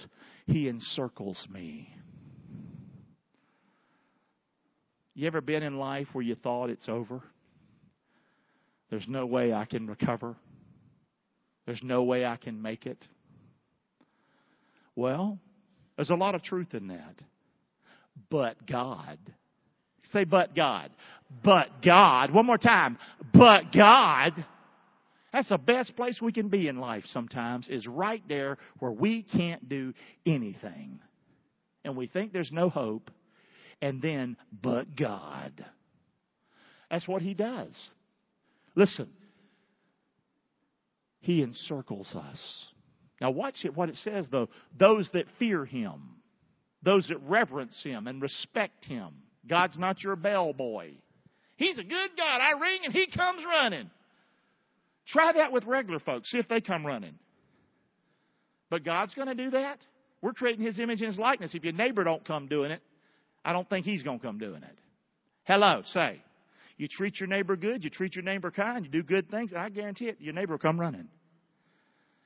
He 0.47 0.67
encircles 0.67 1.45
me. 1.49 1.89
You 5.13 5.27
ever 5.27 5.41
been 5.41 5.63
in 5.63 5.77
life 5.77 6.07
where 6.13 6.23
you 6.23 6.35
thought 6.35 6.69
it's 6.69 6.89
over? 6.89 7.23
There's 8.89 9.07
no 9.07 9.25
way 9.25 9.53
I 9.53 9.65
can 9.65 9.87
recover. 9.87 10.35
There's 11.65 11.81
no 11.83 12.03
way 12.03 12.25
I 12.25 12.37
can 12.37 12.61
make 12.61 12.85
it. 12.85 13.07
Well, 14.95 15.39
there's 15.95 16.11
a 16.11 16.15
lot 16.15 16.35
of 16.35 16.43
truth 16.43 16.73
in 16.73 16.87
that. 16.87 17.21
But 18.29 18.65
God. 18.67 19.17
Say, 20.11 20.23
but 20.23 20.55
God. 20.55 20.91
But 21.43 21.81
God. 21.83 22.31
One 22.31 22.45
more 22.45 22.57
time. 22.57 22.97
But 23.33 23.73
God. 23.73 24.45
That's 25.33 25.49
the 25.49 25.57
best 25.57 25.95
place 25.97 26.21
we 26.21 26.31
can 26.31 26.47
be 26.47 26.67
in 26.67 26.77
life 26.77 27.03
sometimes, 27.07 27.67
is 27.67 27.85
right 27.87 28.23
there 28.29 28.57
where 28.79 28.91
we 28.91 29.23
can't 29.23 29.67
do 29.67 29.93
anything. 30.25 30.99
And 31.83 31.97
we 31.97 32.07
think 32.07 32.31
there's 32.31 32.53
no 32.53 32.69
hope. 32.69 33.11
And 33.81 34.01
then, 34.01 34.37
but 34.61 34.95
God. 34.95 35.65
That's 36.89 37.07
what 37.07 37.21
He 37.21 37.33
does. 37.33 37.89
Listen, 38.75 39.09
He 41.19 41.41
encircles 41.41 42.13
us. 42.15 42.67
Now, 43.21 43.31
watch 43.31 43.55
it, 43.63 43.75
what 43.75 43.89
it 43.89 43.95
says, 43.97 44.25
though. 44.29 44.49
Those 44.77 45.09
that 45.13 45.25
fear 45.39 45.65
Him, 45.65 46.17
those 46.83 47.07
that 47.07 47.21
reverence 47.23 47.81
Him 47.83 48.07
and 48.07 48.21
respect 48.21 48.85
Him. 48.85 49.09
God's 49.47 49.77
not 49.77 50.03
your 50.03 50.15
bellboy. 50.15 50.91
He's 51.55 51.77
a 51.77 51.83
good 51.83 52.09
God. 52.17 52.41
I 52.41 52.59
ring 52.59 52.81
and 52.83 52.93
He 52.93 53.07
comes 53.07 53.43
running. 53.45 53.89
Try 55.07 55.33
that 55.33 55.51
with 55.51 55.65
regular 55.65 55.99
folks. 55.99 56.31
See 56.31 56.39
if 56.39 56.47
they 56.47 56.61
come 56.61 56.85
running. 56.85 57.15
But 58.69 58.83
God's 58.83 59.13
going 59.13 59.27
to 59.27 59.35
do 59.35 59.51
that. 59.51 59.79
We're 60.21 60.33
creating 60.33 60.65
His 60.65 60.79
image 60.79 61.01
and 61.01 61.09
His 61.09 61.19
likeness. 61.19 61.53
If 61.53 61.63
your 61.63 61.73
neighbor 61.73 62.03
don't 62.03 62.25
come 62.25 62.47
doing 62.47 62.71
it, 62.71 62.81
I 63.43 63.53
don't 63.53 63.69
think 63.69 63.85
He's 63.85 64.03
going 64.03 64.19
to 64.19 64.25
come 64.25 64.39
doing 64.39 64.63
it. 64.63 64.77
Hello, 65.43 65.83
say. 65.85 66.21
You 66.77 66.87
treat 66.87 67.19
your 67.19 67.27
neighbor 67.27 67.55
good, 67.55 67.83
you 67.83 67.89
treat 67.89 68.15
your 68.15 68.23
neighbor 68.23 68.51
kind, 68.51 68.85
you 68.85 68.91
do 68.91 69.03
good 69.03 69.29
things, 69.29 69.51
I 69.55 69.69
guarantee 69.69 70.05
it, 70.05 70.17
your 70.19 70.33
neighbor 70.33 70.53
will 70.53 70.59
come 70.59 70.79
running. 70.79 71.07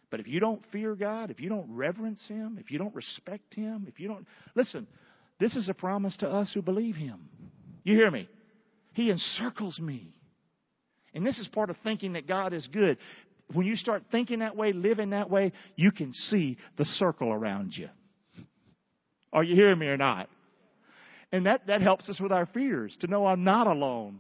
But 0.09 0.19
if 0.19 0.27
you 0.27 0.39
don't 0.39 0.63
fear 0.71 0.95
God, 0.95 1.29
if 1.29 1.39
you 1.39 1.49
don't 1.49 1.67
reverence 1.69 2.21
Him, 2.27 2.57
if 2.59 2.71
you 2.71 2.79
don't 2.79 2.95
respect 2.95 3.53
Him, 3.53 3.85
if 3.87 3.99
you 3.99 4.07
don't. 4.07 4.25
Listen, 4.55 4.87
this 5.39 5.55
is 5.55 5.69
a 5.69 5.73
promise 5.73 6.17
to 6.17 6.27
us 6.27 6.51
who 6.53 6.61
believe 6.61 6.95
Him. 6.95 7.29
You 7.83 7.95
hear 7.95 8.09
me? 8.09 8.27
He 8.93 9.11
encircles 9.11 9.79
me. 9.79 10.13
And 11.13 11.25
this 11.25 11.37
is 11.37 11.47
part 11.47 11.69
of 11.69 11.77
thinking 11.83 12.13
that 12.13 12.27
God 12.27 12.53
is 12.53 12.67
good. 12.71 12.97
When 13.53 13.65
you 13.65 13.75
start 13.75 14.03
thinking 14.11 14.39
that 14.39 14.55
way, 14.55 14.73
living 14.73 15.11
that 15.11 15.29
way, 15.29 15.53
you 15.75 15.91
can 15.91 16.11
see 16.13 16.57
the 16.77 16.85
circle 16.85 17.31
around 17.31 17.73
you. 17.75 17.89
Are 19.31 19.43
you 19.43 19.55
hearing 19.55 19.79
me 19.79 19.87
or 19.87 19.97
not? 19.97 20.27
And 21.31 21.45
that, 21.45 21.67
that 21.67 21.81
helps 21.81 22.09
us 22.09 22.19
with 22.19 22.31
our 22.31 22.47
fears 22.47 22.95
to 23.01 23.07
know 23.07 23.27
I'm 23.27 23.43
not 23.43 23.67
alone. 23.67 24.19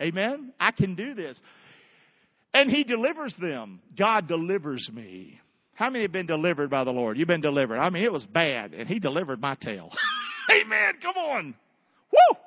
Amen? 0.00 0.52
I 0.58 0.70
can 0.70 0.94
do 0.94 1.14
this. 1.14 1.38
And 2.54 2.70
He 2.70 2.84
delivers 2.84 3.34
them. 3.40 3.80
God 3.96 4.28
delivers 4.28 4.88
me. 4.92 5.40
How 5.74 5.90
many 5.90 6.02
have 6.02 6.12
been 6.12 6.26
delivered 6.26 6.70
by 6.70 6.84
the 6.84 6.90
Lord? 6.90 7.16
You've 7.16 7.28
been 7.28 7.40
delivered. 7.40 7.78
I 7.78 7.90
mean, 7.90 8.02
it 8.02 8.12
was 8.12 8.26
bad, 8.26 8.74
and 8.74 8.88
He 8.88 8.98
delivered 8.98 9.40
my 9.40 9.54
tail. 9.54 9.90
Amen. 10.50 10.94
Come 11.02 11.16
on. 11.16 11.54
Woo! 12.12 12.38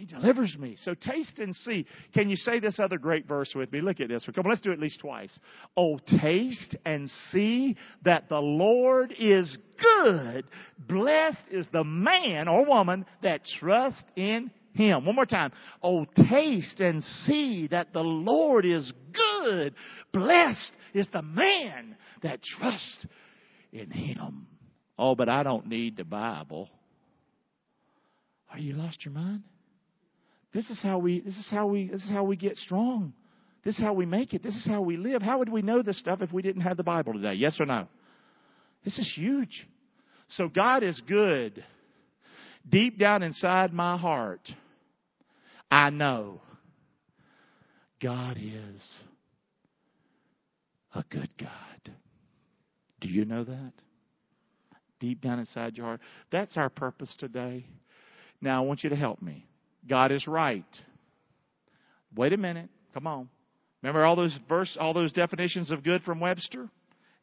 He 0.00 0.06
delivers 0.06 0.56
me. 0.58 0.76
So 0.78 0.94
taste 0.94 1.38
and 1.40 1.54
see. 1.54 1.84
Can 2.14 2.30
you 2.30 2.36
say 2.36 2.58
this 2.58 2.80
other 2.80 2.96
great 2.96 3.28
verse 3.28 3.52
with 3.54 3.70
me? 3.70 3.82
Look 3.82 4.00
at 4.00 4.08
this. 4.08 4.24
Come 4.34 4.46
on, 4.46 4.50
let's 4.50 4.62
do 4.62 4.70
it 4.70 4.74
at 4.74 4.80
least 4.80 5.00
twice. 5.00 5.36
Oh, 5.76 5.98
taste 6.20 6.74
and 6.86 7.10
see 7.30 7.76
that 8.04 8.30
the 8.30 8.38
Lord 8.38 9.14
is 9.18 9.58
good. 9.78 10.44
Blessed 10.88 11.42
is 11.50 11.66
the 11.70 11.84
man 11.84 12.48
or 12.48 12.64
woman 12.64 13.04
that 13.22 13.42
trusts 13.58 14.02
in 14.16 14.50
him. 14.72 15.04
One 15.04 15.14
more 15.14 15.26
time. 15.26 15.52
Oh, 15.82 16.06
taste 16.28 16.80
and 16.80 17.02
see 17.26 17.68
that 17.68 17.92
the 17.92 18.00
Lord 18.00 18.64
is 18.64 18.92
good. 19.12 19.74
Blessed 20.12 20.72
is 20.94 21.08
the 21.12 21.22
man 21.22 21.96
that 22.22 22.42
trusts 22.42 23.06
in 23.72 23.90
him. 23.90 24.46
Oh, 24.98 25.14
but 25.14 25.28
I 25.28 25.42
don't 25.42 25.66
need 25.66 25.96
the 25.96 26.04
Bible. 26.04 26.68
Are 28.50 28.58
you 28.58 28.74
lost 28.74 29.04
your 29.04 29.14
mind? 29.14 29.42
This 30.52 30.68
is 30.68 30.80
how 30.82 30.98
we 30.98 31.20
this 31.20 31.36
is 31.36 31.48
how 31.50 31.66
we 31.66 31.88
this 31.88 32.02
is 32.02 32.10
how 32.10 32.24
we 32.24 32.36
get 32.36 32.56
strong. 32.56 33.12
This 33.64 33.76
is 33.76 33.82
how 33.82 33.92
we 33.92 34.06
make 34.06 34.34
it. 34.34 34.42
This 34.42 34.54
is 34.54 34.66
how 34.66 34.80
we 34.80 34.96
live. 34.96 35.22
How 35.22 35.38
would 35.38 35.48
we 35.48 35.62
know 35.62 35.82
this 35.82 35.98
stuff 35.98 36.22
if 36.22 36.32
we 36.32 36.42
didn't 36.42 36.62
have 36.62 36.76
the 36.76 36.82
Bible 36.82 37.12
today? 37.12 37.34
Yes 37.34 37.58
or 37.60 37.66
no? 37.66 37.86
This 38.84 38.98
is 38.98 39.12
huge. 39.14 39.66
So 40.28 40.48
God 40.48 40.82
is 40.82 41.00
good. 41.06 41.62
Deep 42.68 42.98
down 42.98 43.22
inside 43.22 43.72
my 43.72 43.96
heart, 43.96 44.48
I 45.70 45.90
know 45.90 46.40
God 48.02 48.38
is 48.40 49.00
a 50.94 51.04
good 51.10 51.32
God. 51.38 51.94
Do 53.00 53.08
you 53.08 53.24
know 53.24 53.44
that? 53.44 53.72
Deep 54.98 55.22
down 55.22 55.38
inside 55.38 55.76
your 55.76 55.86
heart. 55.86 56.00
That's 56.30 56.56
our 56.56 56.68
purpose 56.68 57.14
today. 57.18 57.66
Now 58.40 58.62
I 58.62 58.66
want 58.66 58.84
you 58.84 58.90
to 58.90 58.96
help 58.96 59.22
me. 59.22 59.46
God 59.88 60.12
is 60.12 60.26
right. 60.26 60.64
Wait 62.14 62.32
a 62.32 62.36
minute. 62.36 62.68
Come 62.92 63.06
on. 63.06 63.28
Remember 63.82 64.04
all 64.04 64.16
those 64.16 64.38
verse, 64.48 64.76
all 64.78 64.92
those 64.92 65.12
definitions 65.12 65.70
of 65.70 65.82
good 65.82 66.02
from 66.02 66.20
Webster? 66.20 66.68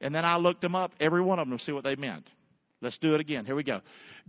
And 0.01 0.13
then 0.13 0.25
I 0.25 0.37
looked 0.37 0.61
them 0.61 0.75
up, 0.75 0.91
every 0.99 1.21
one 1.21 1.39
of 1.39 1.47
them, 1.47 1.57
to 1.57 1.63
see 1.63 1.71
what 1.71 1.83
they 1.83 1.95
meant. 1.95 2.27
Let's 2.81 2.97
do 2.99 3.15
it 3.15 3.21
again. 3.21 3.45
Here 3.45 3.55
we 3.55 3.63
go. 3.63 3.81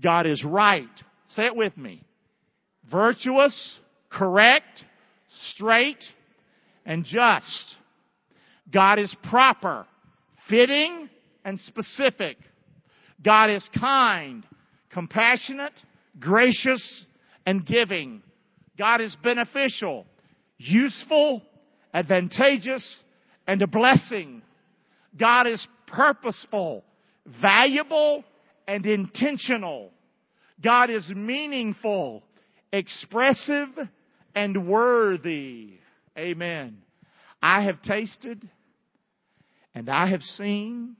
God 0.02 0.26
is 0.26 0.44
right. 0.44 0.88
Say 1.28 1.46
it 1.46 1.56
with 1.56 1.76
me. 1.76 2.02
Virtuous, 2.90 3.78
correct, 4.10 4.84
straight, 5.50 6.02
and 6.86 7.04
just. 7.04 7.76
God 8.72 8.98
is 8.98 9.14
proper, 9.28 9.86
fitting, 10.48 11.08
and 11.44 11.60
specific. 11.60 12.38
God 13.22 13.50
is 13.50 13.68
kind, 13.78 14.44
compassionate, 14.90 15.72
gracious, 16.18 17.04
and 17.44 17.66
giving. 17.66 18.22
God 18.78 19.00
is 19.00 19.16
beneficial, 19.22 20.06
useful, 20.56 21.42
advantageous, 21.92 23.00
and 23.46 23.60
a 23.60 23.66
blessing. 23.66 24.42
God 25.18 25.46
is 25.46 25.66
purposeful, 25.86 26.84
valuable, 27.40 28.24
and 28.68 28.84
intentional. 28.86 29.90
God 30.62 30.90
is 30.90 31.08
meaningful, 31.08 32.22
expressive, 32.72 33.68
and 34.34 34.68
worthy. 34.68 35.72
Amen. 36.16 36.78
I 37.42 37.62
have 37.62 37.80
tasted 37.82 38.48
and 39.74 39.88
I 39.88 40.10
have 40.10 40.22
seen 40.22 40.96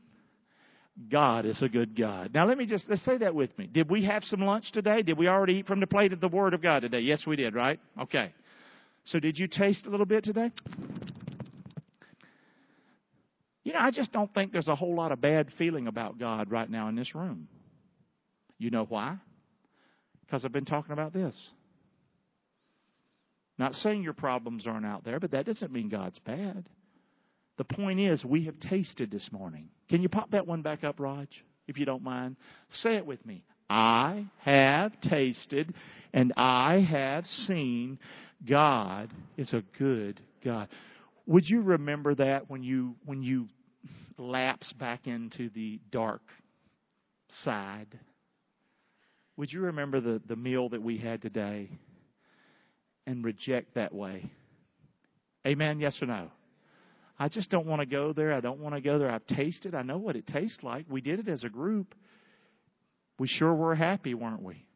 God 1.11 1.47
is 1.47 1.63
a 1.63 1.69
good 1.69 1.97
God. 1.97 2.33
Now 2.35 2.47
let 2.47 2.59
me 2.59 2.67
just 2.67 2.89
let's 2.89 3.05
say 3.05 3.19
that 3.19 3.35
with 3.35 3.57
me. 3.59 3.69
Did 3.73 3.91
we 3.91 4.05
have 4.07 4.25
some 4.25 4.41
lunch 4.41 4.73
today? 4.73 5.03
Did 5.03 5.19
we 5.19 5.29
already 5.29 5.55
eat 5.55 5.67
from 5.67 5.81
the 5.81 5.87
plate 5.87 6.13
of 6.13 6.21
the 6.21 6.29
Word 6.29 6.55
of 6.55 6.63
God 6.63 6.81
today? 6.81 7.01
Yes, 7.01 7.25
we 7.27 7.37
did, 7.37 7.55
right? 7.55 7.79
Okay. 8.01 8.33
So 9.05 9.21
did 9.21 9.39
you 9.39 9.47
taste 9.47 9.87
a 9.87 9.91
little 9.91 10.07
bit 10.07 10.25
today? 10.25 10.51
You 13.63 13.75
know, 13.75 13.81
I 13.81 13.91
just 13.91 14.13
don't 14.13 14.33
think 14.33 14.53
there's 14.53 14.69
a 14.69 14.75
whole 14.75 14.95
lot 14.95 15.13
of 15.13 15.21
bad 15.21 15.49
feeling 15.59 15.87
about 15.87 16.19
God 16.19 16.51
right 16.51 16.71
now 16.71 16.89
in 16.89 16.97
this 16.97 17.15
room. 17.15 17.49
You 18.59 18.71
know 18.71 18.85
why? 18.88 19.16
Because 20.25 20.44
I've 20.44 20.53
been 20.53 20.64
talking 20.64 20.92
about 20.92 21.12
this. 21.12 21.35
Not 23.59 23.75
saying 23.75 24.03
your 24.03 24.12
problems 24.12 24.66
aren't 24.66 24.87
out 24.87 25.05
there, 25.05 25.18
but 25.18 25.33
that 25.33 25.47
doesn't 25.47 25.73
mean 25.73 25.88
God's 25.88 26.18
bad. 26.21 26.68
The 27.57 27.64
point 27.64 27.99
is, 27.99 28.25
we 28.25 28.44
have 28.44 28.59
tasted 28.61 29.11
this 29.11 29.29
morning. 29.33 29.68
Can 29.90 30.01
you 30.01 30.09
pop 30.09 30.31
that 30.31 30.47
one 30.47 30.62
back 30.62 30.85
up, 30.85 31.01
Raj, 31.01 31.29
if 31.66 31.77
you 31.77 31.85
don't 31.85 32.05
mind? 32.05 32.37
Say 32.71 32.97
it 32.97 33.05
with 33.05 33.25
me. 33.27 33.44
I 33.68 34.27
have 34.38 34.99
tasted 35.03 35.75
and 36.12 36.33
I 36.37 36.81
have 36.81 37.27
seen 37.27 37.99
God 38.49 39.11
is 39.37 39.53
a 39.53 39.62
good 39.79 40.21
God. 40.44 40.68
Would 41.27 41.44
you 41.47 41.61
remember 41.61 42.14
that 42.14 42.49
when 42.49 42.62
you 42.62 42.94
when 43.05 43.23
you 43.23 43.49
lapse 44.16 44.73
back 44.79 45.07
into 45.07 45.51
the 45.51 45.81
dark 45.90 46.23
side? 47.44 47.99
Would 49.38 49.53
you 49.53 49.61
remember 49.61 50.01
the, 50.01 50.20
the 50.27 50.35
meal 50.35 50.68
that 50.70 50.83
we 50.83 50.98
had 50.98 51.22
today 51.22 51.70
and 53.07 53.24
reject 53.24 53.77
that 53.77 53.94
way? 53.94 54.29
Amen, 55.46 55.79
yes 55.79 55.96
or 56.03 56.07
no? 56.07 56.29
I 57.20 57.29
just 57.29 57.48
don't 57.48 57.64
want 57.64 57.81
to 57.81 57.87
go 57.87 58.12
there. 58.12 58.35
I 58.35 58.40
don't 58.40 58.59
want 58.59 58.74
to 58.74 58.81
go 58.81 58.98
there. 58.98 59.11
I've 59.11 59.27
tasted. 59.29 59.77
I 59.77 59.83
know 59.83 59.96
what 59.96 60.16
it 60.16 60.27
tastes 60.27 60.59
like. 60.64 60.87
We 60.90 61.01
did 61.01 61.20
it 61.20 61.29
as 61.29 61.44
a 61.44 61.48
group. 61.48 61.94
We 63.20 63.29
sure 63.29 63.55
were 63.55 63.77
happy, 63.77 64.12
weren't 64.12 64.42
we? 64.42 64.66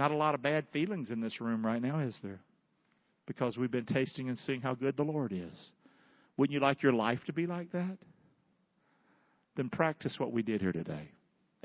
Not 0.00 0.10
a 0.10 0.16
lot 0.16 0.34
of 0.34 0.42
bad 0.42 0.66
feelings 0.72 1.12
in 1.12 1.20
this 1.20 1.40
room 1.40 1.64
right 1.64 1.80
now, 1.80 2.00
is 2.00 2.16
there? 2.24 2.40
Because 3.26 3.56
we've 3.56 3.70
been 3.70 3.86
tasting 3.86 4.28
and 4.28 4.38
seeing 4.38 4.60
how 4.60 4.74
good 4.74 4.96
the 4.96 5.04
Lord 5.04 5.32
is. 5.32 5.70
Wouldn't 6.36 6.54
you 6.54 6.60
like 6.60 6.82
your 6.82 6.92
life 6.92 7.20
to 7.26 7.32
be 7.32 7.46
like 7.46 7.70
that? 7.70 7.98
Then 9.56 9.70
practice 9.70 10.16
what 10.18 10.32
we 10.32 10.42
did 10.42 10.60
here 10.60 10.72
today. 10.72 11.10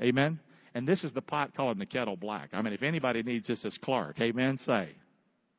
Amen? 0.00 0.38
And 0.74 0.88
this 0.88 1.04
is 1.04 1.12
the 1.12 1.22
pot 1.22 1.54
calling 1.56 1.78
the 1.78 1.86
kettle 1.86 2.16
black. 2.16 2.50
I 2.52 2.60
mean, 2.60 2.72
if 2.72 2.82
anybody 2.82 3.22
needs 3.22 3.46
this, 3.46 3.64
it's 3.64 3.78
Clark. 3.78 4.20
Amen? 4.20 4.58
Say. 4.66 4.88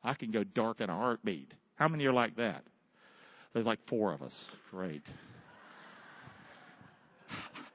I 0.04 0.14
can 0.14 0.30
go 0.30 0.44
dark 0.44 0.80
in 0.80 0.90
a 0.90 0.94
heartbeat. 0.94 1.52
How 1.76 1.88
many 1.88 2.04
are 2.04 2.12
like 2.12 2.36
that? 2.36 2.62
There's 3.52 3.66
like 3.66 3.80
four 3.88 4.12
of 4.12 4.22
us. 4.22 4.34
Great. 4.70 5.02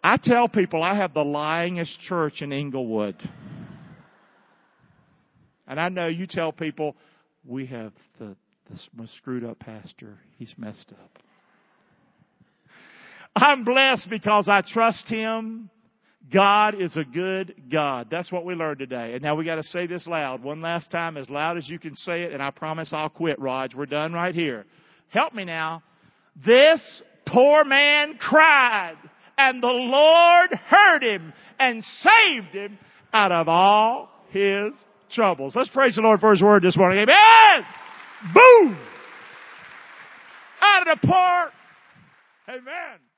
I 0.04 0.18
tell 0.18 0.48
people 0.48 0.84
I 0.84 0.96
have 0.96 1.14
the 1.14 1.24
lyingest 1.24 1.98
church 2.08 2.42
in 2.42 2.54
Englewood. 2.54 3.16
And 5.68 5.80
I 5.80 5.90
know 5.90 6.08
you 6.08 6.28
tell 6.28 6.52
people 6.52 6.96
we 7.46 7.66
have 7.68 7.94
the, 8.20 8.36
the 8.70 8.80
most 8.96 9.16
screwed 9.18 9.44
up 9.44 9.60
pastor. 9.60 10.18
He's 10.38 10.54
messed 10.58 10.92
up. 10.92 11.20
I'm 13.36 13.64
blessed 13.64 14.10
because 14.10 14.48
I 14.48 14.62
trust 14.62 15.08
him. 15.08 15.70
God 16.32 16.80
is 16.80 16.96
a 16.96 17.04
good 17.04 17.56
God. 17.72 18.08
That's 18.10 18.32
what 18.32 18.46
we 18.46 18.54
learned 18.54 18.80
today. 18.80 19.14
And 19.14 19.22
now 19.22 19.36
we 19.36 19.44
got 19.44 19.56
to 19.56 19.64
say 19.64 19.88
this 19.88 20.08
loud. 20.08 20.44
One 20.44 20.62
last 20.62 20.92
time, 20.92 21.18
as 21.18 21.30
loud 21.30 21.58
as 21.58 21.68
you 21.68 21.80
can 21.80 21.96
say 21.96 22.24
it, 22.24 22.32
and 22.32 22.42
I 22.42 22.52
promise 22.52 22.90
I'll 22.94 23.10
quit, 23.10 23.40
Raj. 23.40 23.74
We're 23.76 23.86
done 23.86 24.14
right 24.14 24.34
here. 24.34 24.66
Help 25.10 25.34
me 25.34 25.44
now. 25.46 25.84
This 26.46 27.02
poor 27.26 27.66
man 27.66 28.18
cried, 28.18 28.96
and 29.38 29.62
the 29.62 29.68
Lord 29.68 30.52
heard 30.68 31.04
him 31.04 31.34
and 31.60 31.84
saved 31.84 32.54
him 32.54 32.78
out 33.14 33.32
of 33.32 33.48
all 33.50 34.10
his 34.30 34.72
troubles. 35.12 35.54
Let's 35.56 35.70
praise 35.70 35.96
the 35.96 36.02
Lord 36.02 36.20
for 36.20 36.32
his 36.32 36.42
word 36.42 36.64
this 36.64 36.78
morning. 36.78 37.00
Amen! 37.00 37.66
Boom! 38.34 38.78
Out 40.62 40.88
of 40.88 41.00
the 41.02 41.08
park. 41.08 41.52
Amen. 42.48 43.11